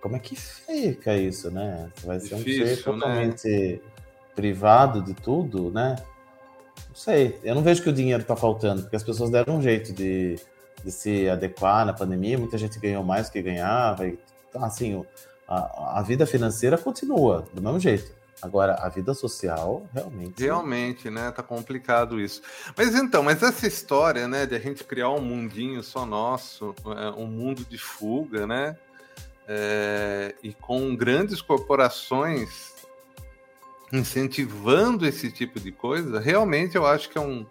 Como 0.00 0.16
é 0.16 0.18
que 0.18 0.36
fica 0.36 1.16
isso, 1.16 1.50
né? 1.50 1.90
Você 1.96 2.06
vai 2.06 2.20
ser 2.20 2.36
Difícil, 2.36 2.62
um 2.62 2.66
ser 2.66 2.76
né? 2.76 2.82
totalmente 2.82 3.48
né? 3.48 3.80
privado 4.34 5.02
de 5.02 5.12
tudo, 5.12 5.70
né? 5.72 5.96
Não 6.88 6.94
sei. 6.94 7.38
Eu 7.42 7.54
não 7.54 7.62
vejo 7.62 7.82
que 7.82 7.88
o 7.88 7.92
dinheiro 7.92 8.22
está 8.22 8.36
faltando, 8.36 8.82
porque 8.82 8.94
as 8.94 9.02
pessoas 9.02 9.30
deram 9.30 9.56
um 9.56 9.62
jeito 9.62 9.92
de, 9.92 10.36
de 10.84 10.92
se 10.92 11.28
adequar 11.28 11.84
na 11.84 11.92
pandemia. 11.92 12.38
Muita 12.38 12.56
gente 12.56 12.78
ganhou 12.78 13.02
mais 13.02 13.28
do 13.28 13.32
que 13.32 13.42
ganhava. 13.42 14.06
E, 14.06 14.16
assim, 14.54 15.04
a, 15.48 15.98
a 15.98 16.02
vida 16.02 16.24
financeira 16.26 16.78
continua 16.78 17.44
do 17.52 17.60
mesmo 17.60 17.80
jeito. 17.80 18.12
Agora, 18.40 18.74
a 18.74 18.88
vida 18.88 19.14
social, 19.14 19.88
realmente. 19.92 20.42
Realmente, 20.42 21.10
né? 21.10 21.30
Tá 21.32 21.42
complicado 21.42 22.20
isso. 22.20 22.40
Mas 22.76 22.94
então, 22.94 23.22
mas 23.22 23.42
essa 23.42 23.66
história, 23.66 24.28
né, 24.28 24.46
de 24.46 24.54
a 24.54 24.58
gente 24.58 24.84
criar 24.84 25.10
um 25.10 25.20
mundinho 25.20 25.82
só 25.82 26.06
nosso, 26.06 26.74
é, 26.96 27.10
um 27.10 27.26
mundo 27.26 27.64
de 27.64 27.78
fuga, 27.78 28.46
né? 28.46 28.76
É, 29.46 30.34
e 30.42 30.52
com 30.52 30.94
grandes 30.94 31.40
corporações 31.40 32.74
incentivando 33.92 35.06
esse 35.06 35.32
tipo 35.32 35.58
de 35.58 35.72
coisa, 35.72 36.20
realmente 36.20 36.76
eu 36.76 36.86
acho 36.86 37.08
que 37.08 37.16
é, 37.16 37.20
um, 37.20 37.46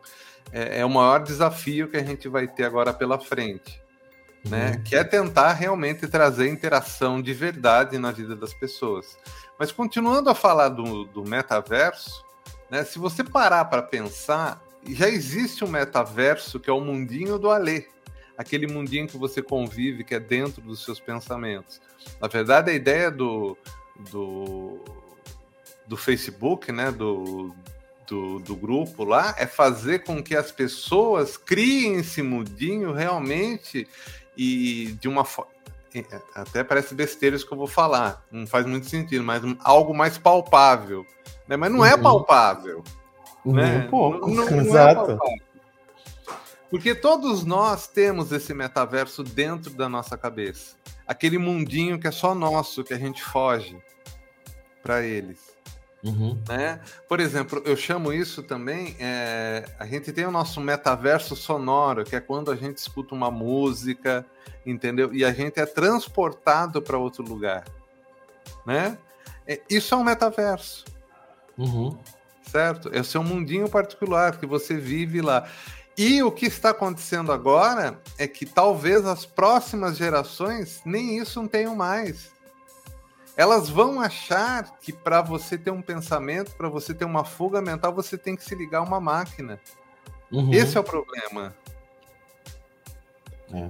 é, 0.51 0.82
é 0.82 0.86
o 0.86 0.89
maior 0.89 1.24
desafio 1.24 1.88
que 1.89 1.98
a 1.98 2.03
gente 2.03 2.27
vai 2.29 2.48
ter 2.48 2.63
agora 2.63 2.94
pela 2.94 3.20
frente. 3.20 3.82
Né, 4.50 4.72
uhum. 4.72 4.84
que 4.84 4.96
é 4.96 5.04
tentar 5.04 5.51
realmente 5.54 6.08
trazer 6.08 6.48
interação 6.48 7.22
de 7.22 7.34
verdade 7.34 7.98
na 7.98 8.12
vida 8.12 8.36
das 8.36 8.54
pessoas. 8.54 9.18
Mas 9.60 9.72
continuando 9.72 10.30
a 10.30 10.36
falar 10.36 10.70
do, 10.70 11.04
do 11.06 11.24
metaverso, 11.25 12.24
né, 12.70 12.84
se 12.84 13.00
você 13.00 13.24
parar 13.24 13.66
para 13.66 13.82
pensar, 13.82 14.62
já 14.88 15.10
existe 15.10 15.63
um 15.63 15.68
metaverso 15.68 16.60
que 16.60 16.70
é 16.70 16.74
o 16.74 16.80
mundinho 16.80 17.38
do 17.38 17.50
Alê. 17.50 17.88
Aquele 18.38 18.68
mundinho 18.68 19.08
que 19.08 19.18
você 19.18 19.42
convive, 19.42 20.04
que 20.04 20.13
é 20.13 20.20
dentro 20.20 20.62
dos 20.62 20.86
seus 20.86 21.00
pensamentos. 21.00 21.82
Na 22.22 22.27
verdade, 22.27 22.72
a 22.72 22.74
ideia 22.74 23.10
do, 23.10 23.58
do, 24.12 24.80
do 25.88 25.98
Facebook, 25.98 26.72
né, 26.72 26.92
do, 26.92 27.54
do, 28.08 28.39
do, 28.39 28.56
grupo 28.56 29.04
lá, 29.04 29.36
é 29.38 29.48
fazer 29.48 30.04
com 30.04 30.22
que 30.22 30.36
as 30.36 30.51
pessoas 30.51 31.36
criem 31.36 31.96
esse 31.96 32.22
mundinho 32.22 32.94
realmente 32.94 33.88
e 34.38 34.98
de 35.00 35.08
uma 35.08 35.25
forma 35.25 35.58
é, 35.96 36.22
até 36.36 36.63
parece 36.63 36.94
besteira 36.94 37.36
isso 37.36 37.48
que 37.48 37.53
eu 37.53 37.58
vou 37.58 37.67
falar, 37.67 38.24
não 38.32 38.46
faz 38.46 38.65
muito 38.65 38.88
sentido, 38.88 39.24
mas 39.24 39.41
algo 39.63 39.94
mais 39.94 40.17
palpável. 40.17 41.06
Né? 41.48 41.56
Mas 41.56 41.72
não 41.72 41.86
é 41.86 41.96
uhum. 41.96 42.01
palpável. 42.01 42.84
Uhum, 43.46 43.53
né? 43.53 43.86
Um 43.86 43.89
pouco, 43.89 44.29
não, 44.29 44.46
não, 44.46 44.60
exato. 44.60 45.12
É 45.12 46.38
Porque 46.70 46.94
todos 46.94 47.46
nós 47.46 47.88
temos 47.88 48.32
esse 48.32 48.53
metaverso 48.53 49.24
dentro 49.24 49.72
da 49.72 49.88
nossa 49.88 50.17
cabeça. 50.17 50.75
Aquele 51.08 51.38
mundinho 51.38 52.00
que 52.00 52.08
é 52.08 52.12
só 52.12 52.36
nosso, 52.36 52.84
que 52.84 52.94
a 52.94 53.00
gente 53.00 53.24
foge 53.24 53.77
para 54.84 55.01
eles. 55.03 55.57
Uhum. 56.04 56.42
Né? 56.48 56.80
Por 57.08 57.20
exemplo, 57.20 57.62
eu 57.66 57.75
chamo 57.75 58.13
isso 58.13 58.44
também. 58.44 58.96
É, 59.00 59.66
a 59.80 59.86
gente 59.86 60.12
tem 60.12 60.25
o 60.25 60.32
nosso 60.32 60.62
metaverso 60.62 61.36
sonoro, 61.36 62.04
que 62.04 62.16
é 62.16 62.20
quando 62.20 62.51
a 62.51 62.56
gente 62.56 62.77
escuta 62.77 63.16
uma 63.16 63.32
música, 63.32 64.25
entendeu? 64.66 65.13
E 65.13 65.25
a 65.25 65.32
gente 65.32 65.60
é 65.60 65.66
transportado 65.66 66.82
para 66.82 66.98
outro 66.98 67.24
lugar, 67.24 67.66
né? 68.66 68.98
É, 69.48 69.62
isso 69.70 69.96
é 69.96 69.98
um 69.98 70.04
metaverso, 70.04 70.86
uhum. 71.58 71.98
certo? 72.44 72.89
É 72.94 73.00
o 73.00 73.06
seu 73.06 73.24
mundinho 73.24 73.70
particular 73.70 74.38
que 74.38 74.46
você 74.46 74.77
vive 74.77 75.22
lá. 75.22 75.50
E 75.98 76.22
o 76.22 76.32
que 76.32 76.46
está 76.46 76.70
acontecendo 76.70 77.32
agora 77.32 78.00
é 78.20 78.27
que 78.27 78.46
talvez 78.46 79.04
as 79.04 79.25
próximas 79.25 79.98
gerações 79.98 80.82
nem 80.86 81.18
isso 81.18 81.42
não 81.42 81.48
tenham 81.48 81.75
mais 81.75 82.37
elas 83.38 83.70
vão 83.70 84.01
achar 84.01 84.77
que 84.79 84.91
para 84.91 85.22
você 85.22 85.60
ter 85.60 85.70
um 85.70 85.82
pensamento, 85.82 86.56
para 86.56 86.67
você 86.67 86.91
ter 86.91 87.06
uma 87.06 87.24
fuga 87.24 87.62
mental, 87.62 87.94
você 87.94 88.17
tem 88.17 88.36
que 88.36 88.44
se 88.44 88.56
ligar 88.56 88.79
a 88.79 88.84
uma 88.84 89.00
máquina. 89.00 89.60
Uhum. 90.32 90.51
Esse 90.51 90.75
é 90.75 90.79
o 90.79 90.84
problema. 90.84 91.56
É. 93.53 93.70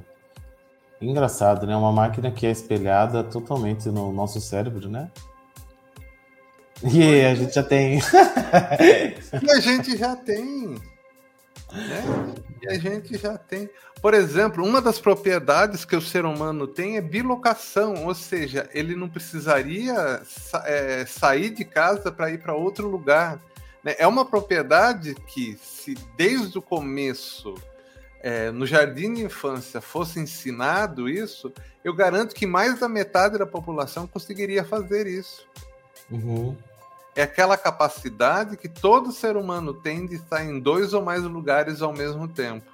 Engraçado, 1.02 1.68
né? 1.68 1.76
Uma 1.76 1.92
máquina 1.92 2.32
que 2.32 2.48
é 2.48 2.52
espelhada 2.52 3.24
totalmente 3.26 3.90
no 3.90 4.12
nosso 4.14 4.40
cérebro, 4.40 4.90
né? 4.90 5.12
E 6.84 7.26
a 7.26 7.36
gente 7.36 7.54
já 7.54 7.64
tem. 7.64 8.00
e 9.44 9.52
a 9.52 9.60
gente 9.60 9.98
já 9.98 10.16
tem. 10.16 10.70
Né? 11.74 12.34
E 12.62 12.70
a 12.70 12.80
gente 12.80 13.18
já 13.18 13.38
tem. 13.38 13.70
Por 14.02 14.14
exemplo, 14.14 14.64
uma 14.64 14.82
das 14.82 15.00
propriedades 15.00 15.84
que 15.84 15.96
o 15.96 16.02
ser 16.02 16.26
humano 16.26 16.68
tem 16.68 16.98
é 16.98 17.02
bilocação, 17.02 18.06
ou 18.06 18.14
seja, 18.14 18.70
ele 18.74 18.96
não 18.96 19.10
precisaria 19.10 20.22
é, 20.66 21.06
sair 21.06 21.50
de 21.50 21.66
casa 21.66 22.12
para 22.12 22.30
ir 22.30 22.40
para 22.40 22.54
outro 22.54 22.88
lugar. 22.88 23.40
Né? 23.84 23.96
É 23.98 24.08
uma 24.08 24.24
propriedade 24.24 25.16
que, 25.16 25.58
se 25.62 25.96
desde 26.16 26.58
o 26.58 26.62
começo, 26.62 27.56
é, 28.22 28.52
no 28.52 28.66
jardim 28.66 29.14
de 29.14 29.24
infância, 29.24 29.82
fosse 29.82 30.20
ensinado 30.20 31.10
isso, 31.10 31.52
eu 31.84 31.94
garanto 31.94 32.36
que 32.36 32.46
mais 32.46 32.80
da 32.80 32.88
metade 32.88 33.38
da 33.38 33.46
população 33.46 34.06
conseguiria 34.06 34.64
fazer 34.64 35.08
isso. 35.08 35.48
Uhum 36.10 36.56
é 37.18 37.24
aquela 37.24 37.58
capacidade 37.58 38.56
que 38.56 38.70
todo 38.70 39.12
ser 39.12 39.36
humano 39.36 39.74
tem 39.74 40.06
de 40.06 40.14
estar 40.14 40.46
em 40.46 40.60
dois 40.60 40.94
ou 40.94 41.02
mais 41.02 41.24
lugares 41.24 41.82
ao 41.82 41.92
mesmo 41.92 42.28
tempo. 42.28 42.72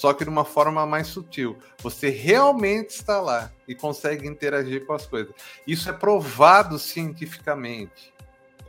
Só 0.00 0.14
que 0.14 0.24
de 0.24 0.30
uma 0.30 0.46
forma 0.46 0.86
mais 0.86 1.08
sutil. 1.08 1.58
Você 1.82 2.08
realmente 2.08 2.88
está 2.88 3.20
lá 3.20 3.52
e 3.68 3.74
consegue 3.74 4.26
interagir 4.26 4.86
com 4.86 4.94
as 4.94 5.04
coisas. 5.04 5.30
Isso 5.66 5.90
é 5.90 5.92
provado 5.92 6.78
cientificamente. 6.78 8.10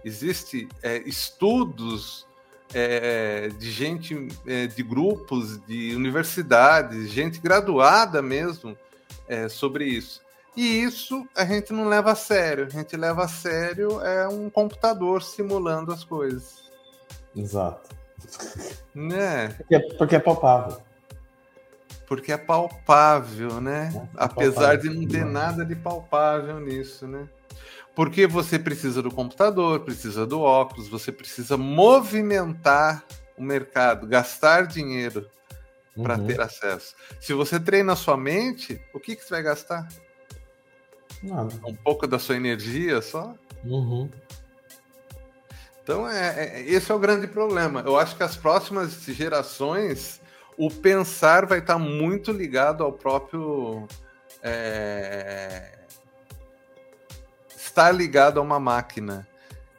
Existem 0.03 0.67
é, 0.83 0.97
estudos 1.07 2.27
é, 2.73 3.47
de 3.47 3.71
gente, 3.71 4.27
é, 4.45 4.67
de 4.67 4.83
grupos, 4.83 5.65
de 5.65 5.95
universidades, 5.95 7.09
gente 7.09 7.39
graduada 7.39 8.21
mesmo 8.21 8.77
é, 9.25 9.47
sobre 9.47 9.85
isso. 9.85 10.21
E 10.53 10.83
isso 10.83 11.25
a 11.33 11.45
gente 11.45 11.71
não 11.71 11.87
leva 11.87 12.11
a 12.11 12.15
sério. 12.15 12.65
A 12.65 12.69
gente 12.69 12.97
leva 12.97 13.23
a 13.23 13.29
sério 13.29 14.01
é 14.01 14.27
um 14.27 14.49
computador 14.49 15.23
simulando 15.23 15.93
as 15.93 16.03
coisas. 16.03 16.69
Exato. 17.33 17.89
Né? 18.93 19.47
Porque, 19.47 19.79
porque 19.97 20.15
é 20.17 20.19
palpável. 20.19 20.90
Porque 22.11 22.33
é 22.33 22.37
palpável, 22.37 23.61
né? 23.61 23.89
É, 23.95 23.97
é 23.97 24.09
Apesar 24.17 24.77
palpável. 24.77 24.91
de 24.91 24.99
não 24.99 25.07
ter 25.07 25.25
nada 25.25 25.63
de 25.63 25.77
palpável 25.77 26.59
nisso, 26.59 27.07
né? 27.07 27.25
Porque 27.95 28.27
você 28.27 28.59
precisa 28.59 29.01
do 29.01 29.09
computador, 29.09 29.79
precisa 29.79 30.27
do 30.27 30.41
óculos, 30.41 30.89
você 30.89 31.09
precisa 31.09 31.55
movimentar 31.55 33.05
o 33.37 33.41
mercado, 33.41 34.05
gastar 34.05 34.67
dinheiro 34.67 35.25
uhum. 35.95 36.03
para 36.03 36.19
ter 36.19 36.41
acesso. 36.41 36.95
Se 37.17 37.33
você 37.33 37.57
treina 37.57 37.95
sua 37.95 38.17
mente, 38.17 38.81
o 38.93 38.99
que, 38.99 39.15
que 39.15 39.23
você 39.23 39.35
vai 39.35 39.43
gastar? 39.43 39.87
Nada. 41.23 41.55
Um 41.65 41.75
pouco 41.75 42.05
da 42.05 42.19
sua 42.19 42.35
energia 42.35 43.01
só? 43.01 43.33
Uhum. 43.63 44.09
Então, 45.81 46.05
é, 46.09 46.59
é, 46.59 46.61
esse 46.63 46.91
é 46.91 46.93
o 46.93 46.99
grande 46.99 47.25
problema. 47.25 47.81
Eu 47.85 47.97
acho 47.97 48.17
que 48.17 48.23
as 48.23 48.35
próximas 48.35 49.01
gerações, 49.05 50.20
o 50.61 50.69
pensar 50.69 51.47
vai 51.47 51.57
estar 51.57 51.79
muito 51.79 52.31
ligado 52.31 52.83
ao 52.83 52.93
próprio. 52.93 53.87
É, 54.43 55.79
estar 57.57 57.91
ligado 57.91 58.39
a 58.39 58.43
uma 58.43 58.59
máquina. 58.59 59.27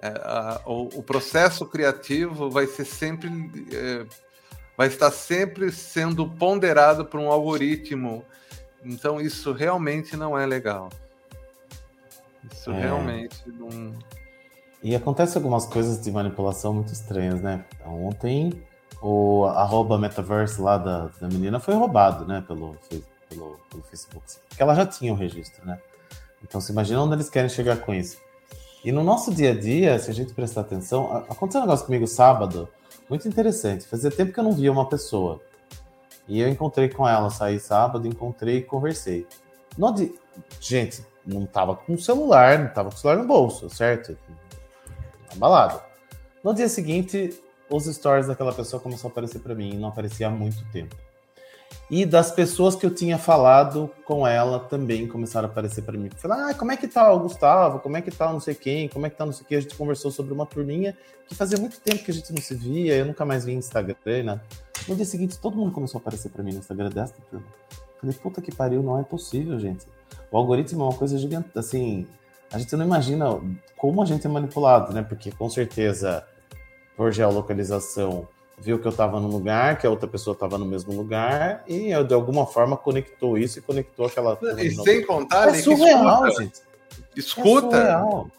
É, 0.01 0.09
a, 0.09 0.61
o, 0.67 0.99
o, 0.99 1.03
processo 1.05 1.65
criativo 1.67 2.51
vai 2.51 2.67
ser 2.67 2.85
sempre. 2.85 3.31
É, 3.73 4.05
vai 4.77 4.89
estar 4.89 5.13
sempre 5.13 5.71
sendo 5.71 6.29
ponderado 6.29 7.05
por 7.05 7.21
um 7.21 7.31
algoritmo. 7.31 8.25
Então, 8.85 9.21
isso 9.21 9.53
realmente 9.53 10.17
não 10.17 10.37
é 10.37 10.45
legal. 10.45 10.89
Isso 12.53 12.73
é. 12.73 12.81
realmente 12.81 13.41
não. 13.47 13.97
E 14.83 14.97
acontece 14.97 15.37
algumas 15.37 15.65
coisas 15.65 16.03
de 16.03 16.11
manipulação 16.11 16.75
muito 16.75 16.93
estranhas, 16.93 17.41
né? 17.41 17.65
Ontem 17.87 18.65
o 19.03 19.47
arroba 19.47 19.99
metaverse 19.99 20.61
lá 20.61 20.79
da, 20.79 21.09
da 21.21 21.29
menina 21.29 21.59
foi 21.59 21.75
roubado, 21.75 22.25
né? 22.25 22.43
Pelo, 22.47 22.77
pelo, 23.29 23.59
pelo 23.69 23.83
Facebook. 23.85 24.25
Porque 24.49 24.63
ela 24.63 24.75
já 24.75 24.87
tinha 24.87 25.13
o 25.13 25.17
registro, 25.17 25.67
né? 25.67 25.79
Então 26.43 26.61
você 26.61 26.73
imagina 26.73 27.03
onde 27.03 27.15
eles 27.15 27.29
querem 27.29 27.49
chegar 27.49 27.79
com 27.79 27.93
isso. 27.93 28.19
E 28.85 28.91
no 28.93 29.03
nosso 29.03 29.33
dia 29.33 29.51
a 29.51 29.59
dia, 29.59 29.99
se 29.99 30.11
a 30.11 30.15
gente 30.15 30.33
prestar 30.33 30.63
atenção, 30.63 31.25
aconteceu 31.29 31.61
um 31.61 31.65
negócio 31.65 31.87
comigo 31.87 32.07
sábado, 32.07 32.69
muito 33.09 33.29
interessante. 33.29 33.87
Fazia 33.87 34.11
tempo 34.11 34.33
que 34.33 34.41
eu 34.41 34.45
não 34.45 34.53
via 34.53 34.73
uma 34.73 34.89
pessoa. 34.89 35.41
E 36.29 36.41
eu 36.41 36.49
encontrei 36.49 36.89
com 36.89 37.09
ela, 37.09 37.31
saí 37.31 37.59
sábado, 37.59 38.07
encontrei 38.07 38.59
e 38.59 38.63
conversei. 38.63 39.27
No 39.77 39.93
de... 39.93 40.15
Gente, 40.61 41.05
não 41.27 41.47
tava 41.47 41.75
com 41.75 41.95
o 41.95 41.99
celular, 41.99 42.59
não 42.59 42.69
tava 42.69 42.91
com 42.91 42.97
o 42.97 42.99
celular 42.99 43.21
no 43.21 43.29
bolso, 43.29 43.69
certo? 43.69 44.17
Abalado. 45.33 45.81
No 46.43 46.55
dia 46.55 46.69
seguinte, 46.69 47.41
os 47.73 47.85
stories 47.87 48.27
daquela 48.27 48.53
pessoa 48.53 48.81
começaram 48.81 49.09
a 49.09 49.13
aparecer 49.13 49.41
para 49.41 49.55
mim 49.55 49.77
não 49.77 49.89
aparecia 49.89 50.27
há 50.27 50.31
muito 50.31 50.65
tempo. 50.71 50.95
E 51.91 52.07
das 52.07 52.31
pessoas 52.31 52.75
que 52.75 52.87
eu 52.87 52.95
tinha 52.95 53.19
falado 53.19 53.91
com 54.05 54.27
ela 54.27 54.61
também 54.61 55.07
começaram 55.07 55.49
a 55.49 55.51
aparecer 55.51 55.83
para 55.83 55.99
mim. 55.99 56.11
Falar, 56.17 56.51
ah, 56.51 56.55
como 56.55 56.73
é 56.73 56.77
que 56.77 56.87
tá 56.87 57.13
o 57.13 57.21
Gustavo? 57.21 57.81
Como 57.81 57.97
é 57.97 58.03
que 58.03 58.11
tá 58.11 58.33
não 58.33 58.41
sei 58.41 58.55
quem? 58.55 58.89
Como 58.89 59.07
é 59.07 59.11
que 59.11 59.17
tá 59.17 59.27
não 59.27 59.33
sei 59.33 59.47
quem? 59.47 59.59
A 59.59 59.61
gente 59.61 59.75
conversou 59.75 60.11
sobre 60.11 60.33
uma 60.33 60.47
turminha 60.47 60.97
que 61.27 61.35
fazia 61.35 61.59
muito 61.59 61.81
tempo 61.81 62.05
que 62.05 62.11
a 62.11 62.15
gente 62.15 62.33
não 62.33 62.41
se 62.41 62.55
via, 62.55 62.95
eu 62.97 63.07
nunca 63.07 63.25
mais 63.25 63.45
vi 63.45 63.53
Instagram, 63.53 64.23
né? 64.25 64.41
No 64.87 64.97
dia 64.97 65.05
seguinte, 65.05 65.39
todo 65.39 65.57
mundo 65.57 65.73
começou 65.73 65.99
a 65.99 66.01
aparecer 66.01 66.31
para 66.31 66.43
mim 66.43 66.53
no 66.53 66.59
Instagram 66.59 66.91
dessa 66.91 67.15
turma. 67.31 67.47
Falei, 68.01 68.17
puta 68.17 68.41
que 68.41 68.55
pariu, 68.55 68.83
não 68.83 68.99
é 68.99 69.03
possível, 69.03 69.59
gente. 69.59 69.87
O 70.31 70.37
algoritmo 70.37 70.83
é 70.83 70.87
uma 70.87 70.97
coisa 70.97 71.17
gigante, 71.17 71.51
assim, 71.57 72.07
a 72.53 72.59
gente 72.59 72.75
não 72.77 72.85
imagina 72.85 73.41
como 73.77 74.03
a 74.03 74.05
gente 74.05 74.27
é 74.27 74.31
manipulado, 74.31 74.93
né? 74.93 75.03
Porque 75.03 75.31
com 75.31 75.49
certeza, 75.49 76.25
por 76.97 77.13
geolocalização, 77.13 78.29
viu 78.59 78.79
que 78.79 78.87
eu 78.87 78.91
estava 78.91 79.19
no 79.19 79.29
lugar, 79.29 79.79
que 79.79 79.87
a 79.87 79.91
outra 79.91 80.09
pessoa 80.09 80.35
estava 80.35 80.57
no 80.59 80.65
mesmo 80.65 80.95
lugar, 80.95 81.65
e 81.67 81.91
eu, 81.91 82.05
de 82.05 82.15
alguma 82.15 82.47
forma 82.47 82.77
conectou 82.77 83.37
isso 83.37 83.59
e 83.59 83.63
conectou 83.63 84.07
aquela. 84.07 84.39
E 84.59 84.71
sem 84.71 85.05
contar, 85.05 85.49
é 85.49 85.55
surreal, 85.55 86.27
escuta. 86.27 86.43
gente. 86.43 86.61
Escuta. 87.17 87.77
É 87.77 87.81
surreal. 87.81 88.31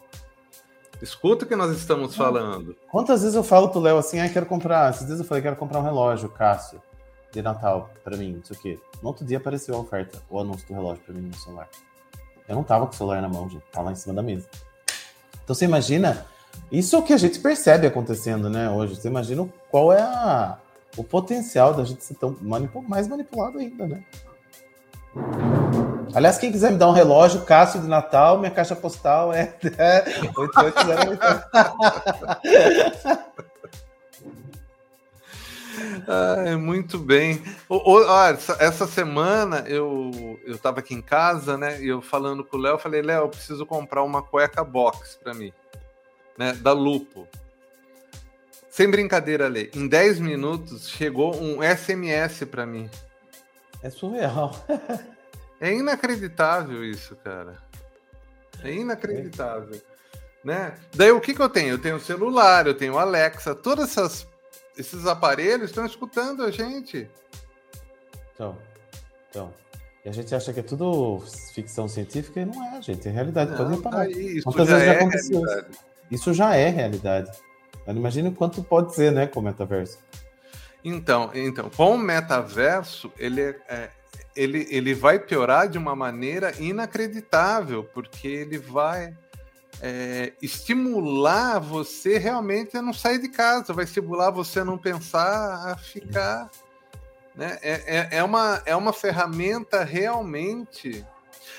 Escuta 1.02 1.44
o 1.44 1.48
que 1.48 1.56
nós 1.56 1.76
estamos 1.76 2.16
falando. 2.16 2.74
Quantas 2.90 3.20
vezes 3.20 3.34
eu 3.34 3.44
falo 3.44 3.68
pro 3.68 3.80
Léo 3.80 3.98
assim, 3.98 4.20
ah, 4.20 4.28
quero 4.28 4.46
comprar. 4.46 4.90
Esses 4.90 5.06
dias 5.06 5.18
eu 5.18 5.24
falei, 5.24 5.42
quero 5.42 5.56
comprar 5.56 5.80
um 5.80 5.82
relógio, 5.82 6.28
Cássio, 6.30 6.80
de 7.30 7.42
Natal, 7.42 7.90
para 8.02 8.16
mim, 8.16 8.36
não 8.36 8.44
sei 8.44 8.56
o 8.56 8.60
quê. 8.60 8.78
No 9.02 9.08
outro 9.08 9.24
dia 9.24 9.36
apareceu 9.36 9.74
a 9.74 9.78
oferta, 9.78 10.22
o 10.30 10.38
anúncio 10.38 10.66
do 10.66 10.72
relógio 10.72 11.02
para 11.04 11.14
mim 11.14 11.28
no 11.28 11.34
celular. 11.34 11.68
Eu 12.48 12.54
não 12.54 12.62
tava 12.62 12.86
com 12.86 12.92
o 12.92 12.96
celular 12.96 13.20
na 13.20 13.28
mão, 13.28 13.50
gente, 13.50 13.64
tava 13.70 13.86
lá 13.86 13.92
em 13.92 13.96
cima 13.96 14.14
da 14.14 14.22
mesa. 14.22 14.48
Então 15.42 15.54
você 15.54 15.66
imagina 15.66 16.26
isso 16.70 16.96
é 16.96 16.98
o 16.98 17.02
que 17.02 17.12
a 17.12 17.16
gente 17.16 17.38
percebe 17.38 17.86
acontecendo, 17.86 18.50
né, 18.50 18.68
hoje. 18.68 18.96
Você 18.96 19.08
imagina 19.08 19.48
qual 19.70 19.92
é 19.92 20.00
a, 20.00 20.58
o 20.96 21.04
potencial 21.04 21.72
da 21.72 21.84
gente 21.84 22.02
ser 22.02 22.14
tão 22.14 22.36
manipul 22.40 22.82
mais 22.82 23.06
manipulado 23.06 23.58
ainda, 23.58 23.86
né? 23.86 24.02
Aliás, 26.12 26.38
quem 26.38 26.50
quiser 26.50 26.72
me 26.72 26.78
dar 26.78 26.88
um 26.88 26.92
relógio, 26.92 27.42
Cássio 27.42 27.80
de 27.80 27.86
Natal, 27.86 28.38
minha 28.38 28.50
caixa 28.50 28.74
postal 28.74 29.32
é, 29.32 29.54
é 29.78 30.04
8808. 30.36 31.20
Ah, 36.06 36.56
muito 36.56 36.98
bem. 36.98 37.42
O, 37.68 37.76
o, 37.76 38.06
ó, 38.06 38.28
essa, 38.28 38.56
essa, 38.60 38.86
semana 38.86 39.64
eu 39.66 40.38
eu 40.44 40.54
estava 40.54 40.78
aqui 40.78 40.94
em 40.94 41.02
casa, 41.02 41.56
né? 41.56 41.80
E 41.80 41.88
eu 41.88 42.00
falando 42.00 42.44
com 42.44 42.56
o 42.56 42.60
Léo, 42.60 42.78
falei, 42.78 43.02
Léo, 43.02 43.24
eu 43.24 43.28
preciso 43.28 43.66
comprar 43.66 44.02
uma 44.02 44.22
cueca 44.22 44.62
box 44.62 45.18
para 45.22 45.34
mim 45.34 45.52
né, 46.38 46.52
da 46.54 46.72
Lupo. 46.72 47.28
Sem 48.68 48.90
brincadeira, 48.90 49.46
Lê, 49.46 49.70
em 49.74 49.86
10 49.86 50.18
minutos 50.18 50.88
chegou 50.88 51.40
um 51.40 51.58
SMS 51.62 52.44
para 52.44 52.66
mim. 52.66 52.90
É 53.82 53.88
surreal. 53.88 54.52
é 55.60 55.72
inacreditável 55.72 56.84
isso, 56.84 57.14
cara. 57.16 57.56
É 58.62 58.72
inacreditável. 58.72 59.80
Né? 60.42 60.74
Daí 60.94 61.10
o 61.10 61.20
que, 61.20 61.34
que 61.34 61.40
eu 61.40 61.48
tenho? 61.48 61.70
Eu 61.70 61.78
tenho 61.78 61.96
o 61.96 62.00
celular, 62.00 62.66
eu 62.66 62.74
tenho 62.74 62.94
o 62.94 62.98
Alexa, 62.98 63.54
todos 63.54 63.84
essas, 63.84 64.26
esses 64.76 65.06
aparelhos 65.06 65.70
estão 65.70 65.86
escutando 65.86 66.42
a 66.42 66.50
gente. 66.50 67.08
Então, 68.34 68.58
então. 69.30 69.54
E 70.04 70.08
a 70.08 70.12
gente 70.12 70.34
acha 70.34 70.52
que 70.52 70.60
é 70.60 70.62
tudo 70.62 71.22
ficção 71.54 71.88
científica 71.88 72.40
e 72.40 72.44
não 72.44 72.76
é, 72.76 72.82
gente. 72.82 73.08
É 73.08 73.10
realidade. 73.10 73.52
Não, 73.52 73.56
Pode 73.56 73.76
reparar. 73.76 74.06
Tá 74.06 74.12
Quantas 74.44 74.68
vezes 74.68 74.84
já 74.84 74.92
é 74.92 74.96
aconteceu 74.96 75.40
realidade. 75.40 75.78
Isso? 76.14 76.32
Já 76.32 76.54
é 76.54 76.68
realidade. 76.68 77.30
Imagina 77.86 78.30
o 78.30 78.34
quanto 78.34 78.62
pode 78.62 78.94
ser, 78.94 79.12
né, 79.12 79.26
com 79.26 79.40
o 79.40 79.42
metaverso. 79.42 79.98
Então, 80.82 81.30
então, 81.34 81.70
com 81.70 81.94
o 81.94 81.98
metaverso, 81.98 83.12
ele, 83.18 83.40
é, 83.40 83.56
é, 83.68 83.90
ele, 84.36 84.66
ele 84.70 84.94
vai 84.94 85.18
piorar 85.18 85.68
de 85.68 85.78
uma 85.78 85.94
maneira 85.94 86.52
inacreditável, 86.58 87.84
porque 87.84 88.28
ele 88.28 88.58
vai 88.58 89.14
é, 89.80 90.32
estimular 90.42 91.58
você 91.58 92.18
realmente 92.18 92.76
a 92.76 92.82
não 92.82 92.92
sair 92.92 93.18
de 93.18 93.28
casa, 93.28 93.72
vai 93.72 93.84
estimular 93.84 94.30
você 94.30 94.60
a 94.60 94.64
não 94.64 94.78
pensar, 94.78 95.72
a 95.72 95.76
ficar. 95.76 96.50
Né? 97.34 97.58
É, 97.62 97.72
é, 97.86 98.08
é, 98.18 98.24
uma, 98.24 98.62
é 98.64 98.76
uma 98.76 98.92
ferramenta 98.92 99.84
realmente 99.84 101.04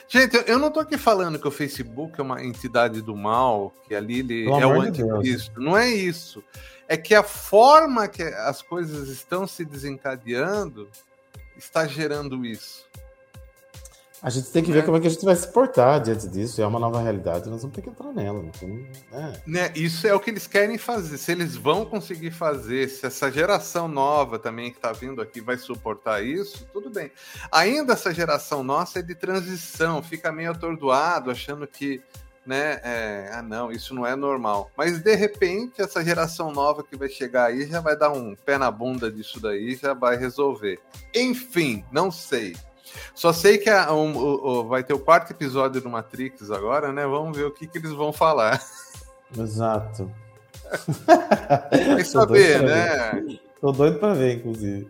Gente, 0.08 0.44
eu 0.48 0.60
não 0.60 0.70
tô 0.70 0.80
aqui 0.80 0.98
falando 0.98 1.40
que 1.40 1.48
o 1.48 1.52
Facebook 1.52 2.20
é 2.20 2.24
uma 2.24 2.44
entidade 2.44 3.02
do 3.02 3.16
mal, 3.16 3.74
que 3.88 3.96
ali 3.96 4.20
ele 4.20 4.46
é 4.48 4.66
o 4.66 4.82
anticristo. 4.82 5.60
Não 5.60 5.78
é 5.78 5.90
isso. 5.90 6.44
É 6.88 6.96
que 6.96 7.16
a 7.16 7.24
forma 7.24 8.08
que 8.08 8.22
as 8.22 8.62
coisas 8.62 9.10
estão 9.10 9.48
se 9.48 9.66
desencadeando 9.66 10.88
está 11.58 11.88
gerando 11.88 12.46
isso. 12.46 12.86
A 14.26 14.30
gente 14.32 14.50
tem 14.50 14.64
que 14.64 14.72
ver 14.72 14.80
né? 14.80 14.86
como 14.86 14.98
é 14.98 15.00
que 15.00 15.06
a 15.06 15.10
gente 15.12 15.24
vai 15.24 15.36
se 15.36 15.48
portar 15.48 16.02
diante 16.02 16.28
disso. 16.28 16.60
É 16.60 16.66
uma 16.66 16.80
nova 16.80 17.00
realidade, 17.00 17.48
nós 17.48 17.62
vamos 17.62 17.76
ter 17.76 17.84
que 17.84 17.92
entrar 17.92 18.12
nela. 18.12 18.44
Então, 18.44 18.84
é. 19.12 19.34
Né? 19.46 19.72
Isso 19.76 20.08
é 20.08 20.16
o 20.16 20.20
que 20.20 20.32
eles 20.32 20.48
querem 20.48 20.80
fazer. 20.80 21.20
Se 21.20 21.32
eles 21.32 21.56
vão 21.56 21.86
conseguir 21.86 22.32
fazer, 22.32 22.90
se 22.90 23.06
essa 23.06 23.32
geração 23.32 23.88
nova 23.88 24.40
também 24.40 24.72
que 24.72 24.78
está 24.78 24.92
vindo 24.92 25.22
aqui 25.22 25.42
vai 25.42 25.60
suportar 25.60 26.26
isso, 26.26 26.68
tudo 26.74 26.90
bem. 26.90 27.12
Ainda 27.52 27.94
essa 27.94 28.12
geração 28.12 28.64
nossa 28.64 28.98
é 28.98 29.04
de 29.04 29.14
transição, 29.14 30.02
fica 30.02 30.32
meio 30.32 30.50
atordoado, 30.50 31.30
achando 31.30 31.68
que 31.68 32.02
né? 32.44 32.80
É, 32.84 33.30
ah, 33.32 33.44
não, 33.44 33.72
isso 33.72 33.94
não 33.94 34.08
é 34.08 34.16
normal. 34.16 34.72
Mas 34.76 35.04
de 35.04 35.16
repente, 35.16 35.84
essa 35.84 36.04
geração 36.04 36.52
nova 36.52 36.84
que 36.84 36.96
vai 36.96 37.10
chegar 37.10 37.46
aí 37.46 37.68
já 37.68 37.80
vai 37.80 37.96
dar 37.96 38.12
um 38.12 38.36
pé 38.36 38.58
na 38.58 38.72
bunda 38.72 39.12
disso 39.12 39.40
daí, 39.40 39.76
já 39.76 39.94
vai 39.94 40.18
resolver. 40.18 40.80
Enfim, 41.14 41.86
não 41.92 42.10
sei. 42.10 42.56
Só 43.14 43.34
sei 43.34 43.58
que 43.58 43.70
a, 43.70 43.94
um, 43.94 44.60
um, 44.60 44.68
vai 44.68 44.84
ter 44.84 44.94
o 44.94 45.00
quarto 45.00 45.32
episódio 45.32 45.82
do 45.82 45.90
Matrix 45.90 46.52
agora, 46.52 46.92
né? 46.92 47.06
Vamos 47.06 47.38
ver 47.38 47.46
o 47.46 47.52
que, 47.52 47.68
que 47.68 47.78
eles 47.78 47.92
vão 47.92 48.12
falar. 48.12 48.62
Exato. 49.38 50.12
Tem 51.70 52.04
saber, 52.04 52.64
né? 52.64 53.38
Tô 53.62 53.72
doido 53.72 54.00
para 54.00 54.14
ver, 54.14 54.38
inclusive. 54.38 54.88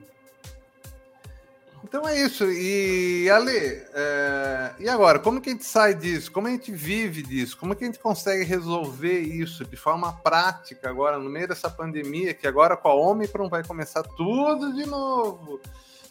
Então 1.95 2.09
é 2.09 2.19
isso. 2.19 2.51
E 2.51 3.29
Ale, 3.29 3.55
é... 3.57 4.73
e 4.79 4.89
agora? 4.89 5.17
Como 5.19 5.39
que 5.39 5.49
a 5.49 5.53
gente 5.53 5.65
sai 5.65 5.93
disso? 5.93 6.31
Como 6.31 6.47
a 6.47 6.49
gente 6.49 6.71
vive 6.71 7.21
disso? 7.21 7.57
Como 7.57 7.75
que 7.75 7.83
a 7.83 7.87
gente 7.87 7.99
consegue 7.99 8.43
resolver 8.43 9.19
isso 9.19 9.63
de 9.63 9.77
forma 9.77 10.11
prática 10.11 10.89
agora, 10.89 11.17
no 11.17 11.29
meio 11.29 11.47
dessa 11.47 11.69
pandemia, 11.69 12.33
que 12.33 12.47
agora 12.47 12.75
com 12.75 12.89
a 12.89 12.95
Omicron 12.95 13.47
vai 13.47 13.63
começar 13.63 14.03
tudo 14.03 14.73
de 14.73 14.85
novo? 14.85 15.61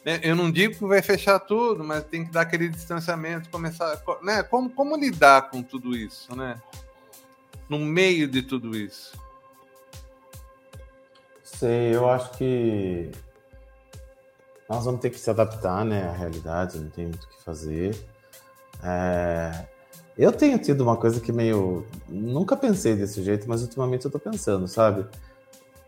Né? 0.04 0.20
Eu 0.22 0.36
não 0.36 0.50
digo 0.50 0.74
que 0.74 0.84
vai 0.84 1.00
fechar 1.00 1.38
tudo, 1.38 1.82
mas 1.82 2.04
tem 2.04 2.24
que 2.24 2.30
dar 2.30 2.42
aquele 2.42 2.68
distanciamento, 2.68 3.48
começar. 3.48 4.02
Né? 4.22 4.42
Como, 4.42 4.68
como 4.70 4.96
lidar 4.96 5.50
com 5.50 5.62
tudo 5.62 5.96
isso, 5.96 6.36
né? 6.36 6.60
No 7.68 7.78
meio 7.78 8.28
de 8.28 8.42
tudo 8.42 8.76
isso. 8.76 9.18
Sei, 11.42 11.94
eu 11.94 12.08
acho 12.10 12.32
que 12.32 13.10
nós 14.68 14.84
vamos 14.84 15.00
ter 15.00 15.10
que 15.10 15.18
se 15.18 15.30
adaptar 15.30 15.84
né, 15.84 16.08
à 16.08 16.12
realidade, 16.12 16.78
não 16.78 16.90
tem 16.90 17.06
muito 17.06 17.24
o 17.24 17.28
que 17.28 17.42
fazer. 17.42 17.96
É... 18.82 19.66
Eu 20.16 20.30
tenho 20.30 20.58
tido 20.58 20.82
uma 20.82 20.96
coisa 20.96 21.20
que 21.20 21.32
meio. 21.32 21.86
Nunca 22.08 22.56
pensei 22.56 22.94
desse 22.94 23.22
jeito, 23.22 23.48
mas 23.48 23.62
ultimamente 23.62 24.04
eu 24.04 24.10
tô 24.10 24.18
pensando, 24.18 24.68
sabe? 24.68 25.06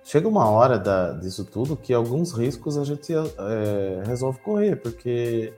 Chega 0.06 0.26
uma 0.28 0.48
hora 0.48 0.78
da, 0.78 1.12
disso 1.12 1.44
tudo 1.44 1.76
que 1.76 1.92
alguns 1.92 2.32
riscos 2.32 2.78
a 2.78 2.84
gente 2.84 3.12
é, 3.12 4.02
resolve 4.06 4.38
correr, 4.38 4.76
porque 4.76 5.52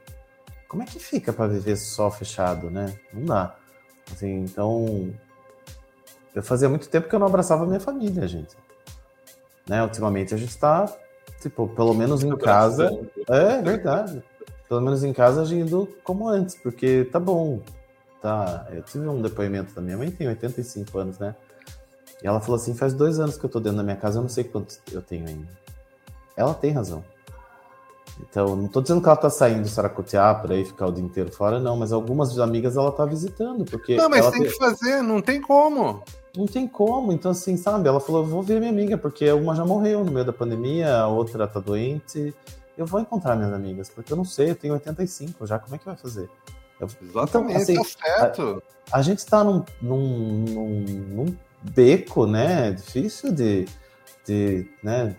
como 0.66 0.82
é 0.82 0.86
que 0.86 0.98
fica 0.98 1.32
para 1.32 1.46
viver 1.46 1.76
só 1.76 2.10
fechado, 2.10 2.70
né? 2.70 2.98
Não 3.12 3.24
dá. 3.24 3.54
Assim, 4.10 4.40
então, 4.40 5.14
eu 6.34 6.42
fazia 6.42 6.68
muito 6.68 6.88
tempo 6.88 7.08
que 7.08 7.14
eu 7.14 7.18
não 7.18 7.26
abraçava 7.26 7.66
minha 7.66 7.78
família, 7.78 8.26
gente. 8.26 8.56
Né? 9.68 9.82
Ultimamente 9.82 10.34
a 10.34 10.38
gente 10.38 10.50
está 10.50 10.90
Tipo, 11.40 11.68
pelo 11.68 11.94
menos 11.94 12.22
em 12.22 12.36
casa. 12.36 12.90
É 13.28 13.62
verdade. 13.62 14.22
Pelo 14.68 14.80
menos 14.80 15.04
em 15.04 15.12
casa 15.12 15.42
agindo 15.42 15.88
como 16.02 16.28
antes, 16.28 16.56
porque 16.56 17.08
tá 17.10 17.20
bom. 17.20 17.60
Tá. 18.20 18.66
Eu 18.70 18.82
tive 18.82 19.06
um 19.06 19.22
depoimento 19.22 19.74
da 19.74 19.80
minha 19.80 19.96
mãe, 19.96 20.10
tem 20.10 20.26
85 20.28 20.98
anos, 20.98 21.18
né? 21.18 21.34
E 22.22 22.26
ela 22.26 22.40
falou 22.40 22.56
assim: 22.56 22.74
faz 22.74 22.92
dois 22.92 23.18
anos 23.18 23.36
que 23.36 23.44
eu 23.44 23.50
tô 23.50 23.60
dentro 23.60 23.78
da 23.78 23.84
minha 23.84 23.96
casa, 23.96 24.18
eu 24.18 24.22
não 24.22 24.28
sei 24.28 24.44
quanto 24.44 24.76
eu 24.92 25.02
tenho 25.02 25.26
ainda. 25.26 25.48
Ela 26.36 26.54
tem 26.54 26.72
razão. 26.72 27.04
Então, 28.20 28.56
não 28.56 28.66
tô 28.66 28.80
dizendo 28.80 29.00
que 29.00 29.06
ela 29.06 29.16
tá 29.16 29.30
saindo 29.30 29.68
saracotear 29.68 30.40
por 30.40 30.50
aí, 30.50 30.64
ficar 30.64 30.86
o 30.86 30.92
dia 30.92 31.04
inteiro 31.04 31.30
fora, 31.30 31.60
não, 31.60 31.76
mas 31.76 31.92
algumas 31.92 32.36
amigas 32.38 32.76
ela 32.76 32.90
tá 32.90 33.04
visitando, 33.04 33.64
porque. 33.64 33.96
Não, 33.96 34.08
mas 34.08 34.28
tem 34.30 34.42
que 34.42 34.50
fazer, 34.50 35.02
não 35.02 35.20
tem 35.20 35.40
como 35.40 36.02
não 36.38 36.46
tem 36.46 36.66
como. 36.66 37.12
Então, 37.12 37.32
assim, 37.32 37.56
sabe? 37.56 37.88
Ela 37.88 38.00
falou: 38.00 38.24
vou 38.24 38.42
ver 38.42 38.60
minha 38.60 38.70
amiga, 38.70 38.96
porque 38.96 39.30
uma 39.32 39.54
já 39.54 39.64
morreu 39.64 40.04
no 40.04 40.12
meio 40.12 40.24
da 40.24 40.32
pandemia, 40.32 40.96
a 40.96 41.08
outra 41.08 41.46
tá 41.46 41.60
doente. 41.60 42.34
Eu 42.76 42.86
vou 42.86 43.00
encontrar 43.00 43.34
minhas 43.34 43.52
amigas, 43.52 43.90
porque 43.90 44.12
eu 44.12 44.16
não 44.16 44.24
sei, 44.24 44.50
eu 44.50 44.54
tenho 44.54 44.74
85 44.74 45.44
já, 45.46 45.58
como 45.58 45.74
é 45.74 45.78
que 45.78 45.84
vai 45.84 45.96
fazer? 45.96 46.30
Eu... 46.78 46.88
Exatamente, 47.02 47.72
então, 47.72 47.82
assim, 47.82 47.96
tá 47.98 48.06
certo. 48.06 48.62
A, 48.92 48.98
a 48.98 49.02
gente 49.02 49.18
está 49.18 49.42
num, 49.42 49.64
num, 49.82 50.44
num, 50.44 50.80
num, 50.80 51.36
beco, 51.62 52.26
né? 52.26 52.72
Difícil 52.72 53.32
de, 53.32 53.66
de, 54.26 54.66
né, 54.82 55.16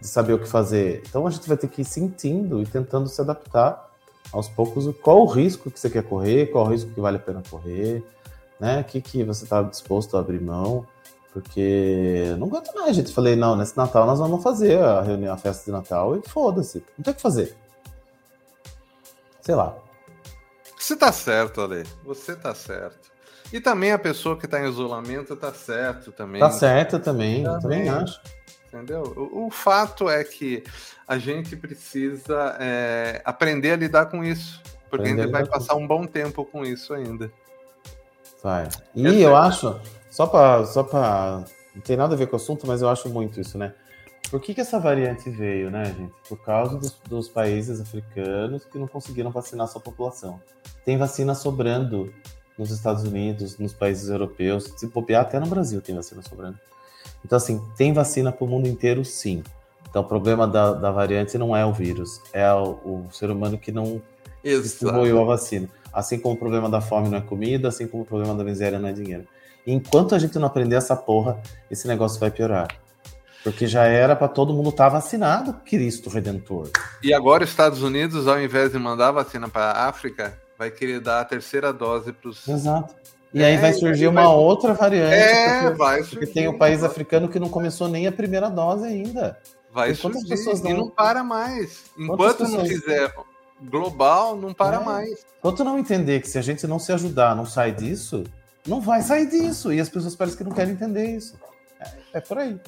de 0.00 0.06
saber 0.06 0.32
o 0.32 0.38
que 0.38 0.48
fazer. 0.48 1.02
Então 1.08 1.26
a 1.26 1.30
gente 1.30 1.48
vai 1.48 1.56
ter 1.56 1.68
que 1.68 1.82
ir 1.82 1.84
sentindo 1.84 2.62
e 2.62 2.66
tentando 2.66 3.08
se 3.08 3.20
adaptar 3.20 3.90
aos 4.32 4.48
poucos. 4.48 4.94
Qual 5.02 5.22
o 5.22 5.26
risco 5.26 5.70
que 5.70 5.78
você 5.78 5.90
quer 5.90 6.02
correr, 6.02 6.46
qual 6.46 6.66
o 6.66 6.68
risco 6.68 6.90
que 6.90 7.00
vale 7.00 7.16
a 7.16 7.20
pena 7.20 7.42
correr 7.48 8.04
né? 8.58 8.80
O 8.80 8.84
que, 8.84 9.00
que 9.00 9.22
você 9.22 9.44
está 9.44 9.62
disposto 9.62 10.16
a 10.16 10.20
abrir 10.20 10.40
mão? 10.40 10.86
Porque 11.32 12.34
não 12.38 12.46
aguento 12.46 12.74
mais, 12.74 12.96
gente. 12.96 13.12
Falei, 13.12 13.36
não, 13.36 13.54
nesse 13.56 13.76
Natal 13.76 14.06
nós 14.06 14.18
vamos 14.18 14.42
fazer 14.42 14.78
a 14.78 15.02
reunião, 15.02 15.34
a 15.34 15.38
festa 15.38 15.66
de 15.66 15.70
Natal 15.70 16.16
e 16.16 16.28
foda-se. 16.28 16.84
Não 16.96 17.04
tem 17.04 17.12
o 17.12 17.16
que 17.16 17.22
fazer. 17.22 17.54
Sei 19.42 19.54
lá. 19.54 19.76
Você 20.78 20.96
tá 20.96 21.12
certo, 21.12 21.60
Ale. 21.60 21.84
Você 22.04 22.34
tá 22.34 22.54
certo. 22.54 23.10
E 23.52 23.60
também 23.60 23.92
a 23.92 23.98
pessoa 23.98 24.36
que 24.36 24.46
tá 24.46 24.60
em 24.60 24.68
isolamento 24.68 25.36
tá 25.36 25.52
certo 25.52 26.12
também. 26.12 26.40
Tá 26.40 26.50
certo 26.50 26.98
também, 26.98 27.44
também, 27.44 27.60
também 27.60 27.88
acho. 27.88 28.20
Entendeu? 28.66 29.02
O, 29.16 29.46
o, 29.46 29.50
fato 29.50 30.10
é 30.10 30.22
que 30.24 30.64
a 31.06 31.16
gente 31.16 31.56
precisa 31.56 32.56
é, 32.58 33.22
aprender 33.24 33.72
a 33.72 33.76
lidar 33.76 34.06
com 34.06 34.24
isso. 34.24 34.60
Porque 34.90 35.08
aprender 35.08 35.22
a 35.22 35.24
gente 35.24 35.32
vai 35.32 35.46
passar 35.46 35.76
um 35.76 35.86
bom 35.86 36.04
tempo 36.04 36.44
com 36.44 36.64
isso 36.64 36.92
ainda. 36.92 37.30
Vai. 38.42 38.68
E 38.94 39.22
eu 39.22 39.36
acho, 39.36 39.80
só 40.10 40.26
para. 40.26 40.64
Só 40.66 40.82
pra, 40.82 41.44
não 41.74 41.82
tem 41.82 41.96
nada 41.96 42.14
a 42.14 42.18
ver 42.18 42.26
com 42.26 42.34
o 42.34 42.36
assunto, 42.36 42.66
mas 42.66 42.82
eu 42.82 42.88
acho 42.88 43.08
muito 43.08 43.40
isso, 43.40 43.56
né? 43.56 43.74
Por 44.30 44.40
que, 44.40 44.54
que 44.54 44.60
essa 44.60 44.80
variante 44.80 45.30
veio, 45.30 45.70
né, 45.70 45.84
gente? 45.84 46.12
Por 46.28 46.42
causa 46.42 46.76
dos, 46.76 46.92
dos 47.08 47.28
países 47.28 47.80
africanos 47.80 48.64
que 48.64 48.78
não 48.78 48.88
conseguiram 48.88 49.30
vacinar 49.30 49.68
sua 49.68 49.80
população. 49.80 50.40
Tem 50.84 50.98
vacina 50.98 51.34
sobrando 51.34 52.12
nos 52.58 52.70
Estados 52.70 53.04
Unidos, 53.04 53.58
nos 53.58 53.72
países 53.72 54.08
europeus, 54.08 54.72
se 54.76 54.86
bobear 54.86 55.22
até 55.22 55.38
no 55.38 55.46
Brasil 55.46 55.80
tem 55.80 55.94
vacina 55.94 56.22
sobrando. 56.22 56.58
Então, 57.24 57.36
assim, 57.36 57.60
tem 57.76 57.92
vacina 57.92 58.32
para 58.32 58.44
o 58.44 58.48
mundo 58.48 58.68
inteiro, 58.68 59.04
sim. 59.04 59.42
Então, 59.88 60.02
o 60.02 60.04
problema 60.04 60.46
da, 60.46 60.72
da 60.72 60.90
variante 60.90 61.38
não 61.38 61.56
é 61.56 61.64
o 61.64 61.72
vírus, 61.72 62.20
é 62.32 62.50
o, 62.52 62.78
o 62.84 63.08
ser 63.10 63.30
humano 63.30 63.58
que 63.58 63.72
não 63.72 64.00
distribuiu 64.42 65.20
a 65.20 65.24
vacina. 65.24 65.68
Assim 65.92 66.18
como 66.18 66.34
o 66.34 66.38
problema 66.38 66.68
da 66.68 66.80
fome 66.80 67.08
não 67.08 67.18
é 67.18 67.20
comida, 67.20 67.68
assim 67.68 67.86
como 67.86 68.02
o 68.02 68.06
problema 68.06 68.34
da 68.34 68.44
miséria 68.44 68.78
não 68.78 68.88
é 68.88 68.92
dinheiro. 68.92 69.26
E 69.66 69.72
enquanto 69.72 70.14
a 70.14 70.18
gente 70.18 70.38
não 70.38 70.46
aprender 70.46 70.76
essa 70.76 70.94
porra, 70.94 71.40
esse 71.70 71.88
negócio 71.88 72.20
vai 72.20 72.30
piorar. 72.30 72.68
Porque 73.42 73.66
já 73.66 73.84
era 73.84 74.14
para 74.14 74.28
todo 74.28 74.52
mundo 74.52 74.70
estar 74.70 74.84
tá 74.84 74.90
vacinado, 74.90 75.54
Cristo 75.64 76.10
Redentor. 76.10 76.70
E 77.02 77.14
agora 77.14 77.44
os 77.44 77.50
Estados 77.50 77.82
Unidos, 77.82 78.26
ao 78.28 78.40
invés 78.40 78.72
de 78.72 78.78
mandar 78.78 79.12
vacina 79.12 79.48
para 79.48 79.70
a 79.70 79.88
África, 79.88 80.38
vai 80.58 80.70
querer 80.70 81.00
dar 81.00 81.20
a 81.20 81.24
terceira 81.24 81.72
dose 81.72 82.12
para 82.12 82.30
os. 82.30 82.46
Exato. 82.46 82.94
E 83.32 83.42
aí 83.44 83.54
é, 83.54 83.58
vai 83.58 83.72
surgir 83.72 84.06
uma 84.06 84.22
vai... 84.22 84.34
outra 84.34 84.72
variante. 84.72 85.14
É, 85.14 85.62
porque, 85.62 85.76
vai 85.76 85.98
surgir. 85.98 86.16
Porque 86.18 86.32
tem 86.32 86.48
o 86.48 86.52
um 86.52 86.58
país 86.58 86.82
africano 86.82 87.28
que 87.28 87.38
não 87.38 87.48
começou 87.48 87.88
nem 87.88 88.06
a 88.06 88.12
primeira 88.12 88.48
dose 88.48 88.86
ainda. 88.86 89.38
Vai 89.72 89.94
surgir. 89.94 90.26
Pessoas 90.26 90.62
não... 90.62 90.70
E 90.70 90.74
não 90.74 90.88
para 90.88 91.22
mais. 91.22 91.84
Enquanto 91.98 92.38
pessoas... 92.38 92.52
não 92.52 92.64
fizer 92.64 93.14
global, 93.62 94.36
não 94.36 94.54
para 94.54 94.76
é. 94.76 94.84
mais. 94.84 95.26
Enquanto 95.38 95.64
não 95.64 95.78
entender 95.78 96.20
que 96.20 96.28
se 96.28 96.38
a 96.38 96.42
gente 96.42 96.66
não 96.66 96.78
se 96.78 96.92
ajudar, 96.92 97.36
não 97.36 97.44
sai 97.44 97.72
disso, 97.72 98.24
não 98.66 98.80
vai 98.80 99.02
sair 99.02 99.26
disso. 99.26 99.72
E 99.72 99.80
as 99.80 99.88
pessoas 99.88 100.16
parecem 100.16 100.38
que 100.38 100.44
não 100.44 100.52
querem 100.52 100.72
entender 100.72 101.16
isso. 101.16 101.38
É, 101.80 101.90
é 102.14 102.20
por 102.20 102.38
aí. 102.38 102.58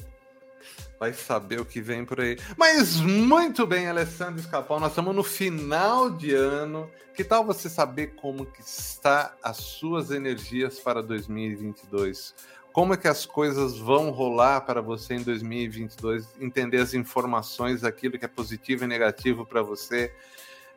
Vai 0.99 1.13
saber 1.13 1.61
o 1.61 1.65
que 1.65 1.79
vem 1.79 2.03
por 2.03 2.19
aí. 2.19 2.37
Mas 2.57 2.99
muito 2.99 3.65
bem, 3.65 3.87
Alessandro 3.87 4.39
Escapão, 4.39 4.81
nós 4.81 4.89
estamos 4.89 5.15
no 5.15 5.23
final 5.23 6.09
de 6.09 6.33
ano. 6.33 6.91
Que 7.15 7.23
tal 7.23 7.45
você 7.45 7.69
saber 7.69 8.15
como 8.15 8.45
que 8.45 8.61
está 8.61 9.33
as 9.41 9.57
suas 9.57 10.11
energias 10.11 10.77
para 10.79 11.01
2022? 11.01 12.35
Como 12.73 12.93
é 12.93 12.97
que 12.97 13.07
as 13.07 13.25
coisas 13.25 13.77
vão 13.77 14.09
rolar 14.09 14.61
para 14.61 14.81
você 14.81 15.15
em 15.15 15.23
2022? 15.23 16.35
Entender 16.39 16.77
as 16.77 16.93
informações, 16.93 17.83
aquilo 17.85 18.19
que 18.19 18.25
é 18.25 18.27
positivo 18.27 18.83
e 18.83 18.87
negativo 18.87 19.45
para 19.45 19.61
você. 19.61 20.13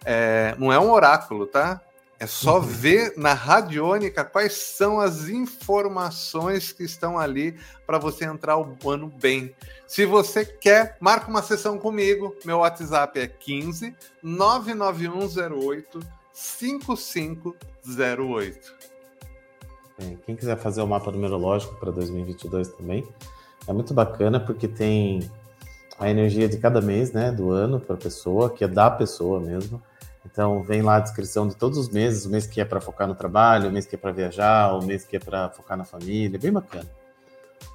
É, 0.04 0.54
não 0.56 0.72
é 0.72 0.78
um 0.78 0.90
oráculo, 0.90 1.46
tá? 1.46 1.80
É 2.22 2.26
só 2.28 2.60
uhum. 2.60 2.62
ver 2.62 3.14
na 3.16 3.34
radiônica 3.34 4.24
quais 4.24 4.52
são 4.52 5.00
as 5.00 5.28
informações 5.28 6.70
que 6.70 6.84
estão 6.84 7.18
ali 7.18 7.58
para 7.84 7.98
você 7.98 8.24
entrar 8.24 8.56
o 8.58 8.76
ano 8.88 9.12
bem. 9.20 9.52
Se 9.88 10.06
você 10.06 10.44
quer, 10.44 10.96
marca 11.00 11.28
uma 11.28 11.42
sessão 11.42 11.76
comigo. 11.76 12.32
Meu 12.44 12.58
WhatsApp 12.58 13.18
é 13.18 13.26
15 13.26 13.92
99108 14.22 15.98
5508. 16.32 18.72
Quem 20.24 20.36
quiser 20.36 20.56
fazer 20.58 20.80
o 20.80 20.86
mapa 20.86 21.10
numerológico 21.10 21.74
para 21.74 21.90
2022 21.90 22.68
também, 22.68 23.04
é 23.66 23.72
muito 23.72 23.92
bacana 23.92 24.38
porque 24.38 24.68
tem 24.68 25.28
a 25.98 26.08
energia 26.08 26.48
de 26.48 26.58
cada 26.58 26.80
mês, 26.80 27.10
né, 27.10 27.32
do 27.32 27.50
ano 27.50 27.80
para 27.80 27.96
a 27.96 27.98
pessoa, 27.98 28.48
que 28.48 28.62
é 28.62 28.68
da 28.68 28.88
pessoa 28.88 29.40
mesmo. 29.40 29.82
Então, 30.32 30.62
vem 30.62 30.80
lá 30.80 30.96
a 30.96 31.00
descrição 31.00 31.46
de 31.46 31.54
todos 31.54 31.76
os 31.76 31.90
meses, 31.90 32.24
o 32.24 32.30
mês 32.30 32.46
que 32.46 32.58
é 32.58 32.64
para 32.64 32.80
focar 32.80 33.06
no 33.06 33.14
trabalho, 33.14 33.68
o 33.68 33.72
mês 33.72 33.84
que 33.84 33.94
é 33.94 33.98
para 33.98 34.12
viajar, 34.12 34.74
o 34.74 34.82
mês 34.82 35.04
que 35.04 35.16
é 35.16 35.20
para 35.20 35.50
focar 35.50 35.76
na 35.76 35.84
família, 35.84 36.38
bem 36.38 36.50
bacana. 36.50 36.88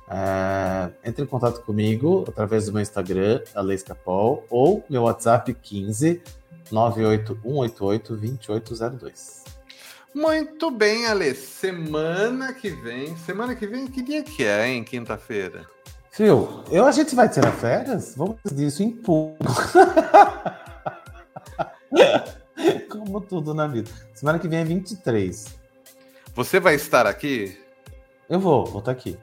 É, 0.09 0.89
entre 1.03 1.23
em 1.23 1.27
contato 1.27 1.61
comigo 1.61 2.25
através 2.27 2.65
do 2.65 2.73
meu 2.73 2.81
Instagram, 2.81 3.41
Aleiscapol, 3.53 4.43
ou 4.49 4.83
meu 4.89 5.03
WhatsApp 5.03 5.53
15 5.53 6.23
98188 6.71 8.15
2802. 8.15 9.43
Muito 10.15 10.71
bem, 10.71 11.05
Ale. 11.05 11.35
Semana 11.35 12.53
que 12.53 12.71
vem. 12.71 13.15
Semana 13.17 13.53
que 13.53 13.67
vem, 13.67 13.85
que 13.85 14.01
dia 14.01 14.23
que 14.23 14.43
é, 14.43 14.67
hein? 14.67 14.83
Quinta-feira. 14.83 15.67
Fio, 16.09 16.63
eu 16.71 16.87
a 16.87 16.91
gente 16.91 17.13
vai 17.13 17.29
tirar 17.29 17.51
férias? 17.51 18.15
Vamos 18.15 18.37
dizer 18.43 18.65
isso 18.65 18.81
em 18.81 18.89
público. 18.89 19.53
Como 22.89 23.21
tudo 23.21 23.53
na 23.53 23.67
vida. 23.67 23.89
Semana 24.13 24.39
que 24.39 24.47
vem 24.47 24.59
é 24.59 24.63
23. 24.65 25.57
Você 26.33 26.59
vai 26.59 26.75
estar 26.75 27.05
aqui? 27.07 27.57
Eu 28.29 28.39
vou, 28.39 28.65
vou 28.65 28.79
estar 28.79 28.91
aqui. 28.91 29.17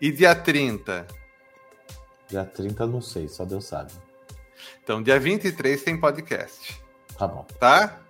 E 0.00 0.10
dia 0.10 0.34
30? 0.34 1.06
Dia 2.28 2.44
30 2.44 2.86
não 2.86 3.00
sei, 3.00 3.28
só 3.28 3.44
Deus 3.44 3.66
sabe. 3.66 3.92
Então, 4.82 5.02
dia 5.02 5.18
23 5.18 5.82
tem 5.82 5.98
podcast. 5.98 6.80
Tá 7.18 7.26
bom. 7.26 7.44
Tá? 7.58 8.00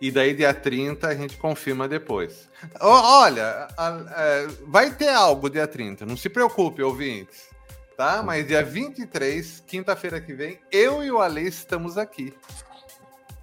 E 0.00 0.10
daí, 0.10 0.34
dia 0.34 0.52
30, 0.52 1.06
a 1.06 1.14
gente 1.14 1.36
confirma 1.36 1.86
depois. 1.86 2.48
Olha, 2.80 3.68
a, 3.76 3.88
a, 3.88 4.04
é, 4.16 4.46
vai 4.66 4.90
ter 4.94 5.10
algo 5.10 5.48
dia 5.50 5.66
30, 5.66 6.06
não 6.06 6.16
se 6.16 6.28
preocupe, 6.28 6.82
ouvintes. 6.82 7.48
Tá? 7.96 8.22
Mas 8.22 8.46
dia 8.46 8.64
23, 8.64 9.62
quinta-feira 9.66 10.20
que 10.20 10.32
vem, 10.32 10.58
eu 10.72 11.02
e 11.02 11.10
o 11.10 11.20
Ale 11.20 11.46
estamos 11.46 11.98
aqui. 11.98 12.34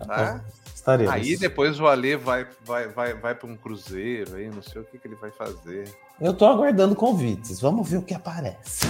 Tá? 0.05 0.41
Estaremos. 0.73 1.13
Aí 1.13 1.37
depois 1.37 1.79
o 1.79 1.87
Ale 1.87 2.15
vai, 2.15 2.47
vai, 2.63 2.87
vai, 2.87 3.13
vai 3.13 3.35
para 3.35 3.49
um 3.49 3.57
cruzeiro 3.57 4.35
aí, 4.35 4.49
não 4.49 4.61
sei 4.61 4.81
o 4.81 4.85
que, 4.85 4.97
que 4.97 5.07
ele 5.07 5.15
vai 5.15 5.31
fazer. 5.31 5.93
Eu 6.19 6.33
tô 6.33 6.45
aguardando 6.45 6.95
convites, 6.95 7.59
vamos 7.59 7.89
ver 7.89 7.97
o 7.97 8.01
que 8.01 8.13
aparece. 8.13 8.85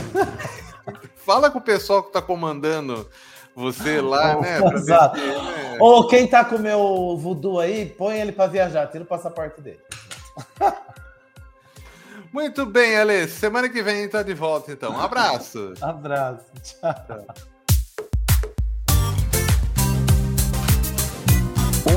Fala 1.17 1.49
com 1.49 1.59
o 1.59 1.61
pessoal 1.61 2.03
que 2.03 2.11
tá 2.11 2.21
comandando 2.21 3.09
você 3.55 3.99
lá, 3.99 4.37
oh, 4.37 4.41
né? 4.41 4.59
Exato. 4.75 5.17
né? 5.17 5.77
Ou 5.79 6.07
quem 6.07 6.27
tá 6.27 6.45
com 6.45 6.55
o 6.55 6.59
meu 6.59 7.17
voodoo 7.17 7.59
aí, 7.59 7.85
põe 7.87 8.19
ele 8.19 8.31
para 8.31 8.47
viajar, 8.47 8.87
tira 8.87 9.03
o 9.03 9.07
passaporte 9.07 9.59
dele. 9.59 9.81
Muito 12.31 12.65
bem, 12.65 12.97
Ale. 12.97 13.27
Semana 13.27 13.67
que 13.69 13.81
vem 13.81 14.07
tá 14.07 14.21
de 14.21 14.33
volta, 14.33 14.71
então. 14.71 14.91
Um 14.91 14.99
abraço. 14.99 15.73
abraço. 15.81 16.45
Tchau. 16.61 17.55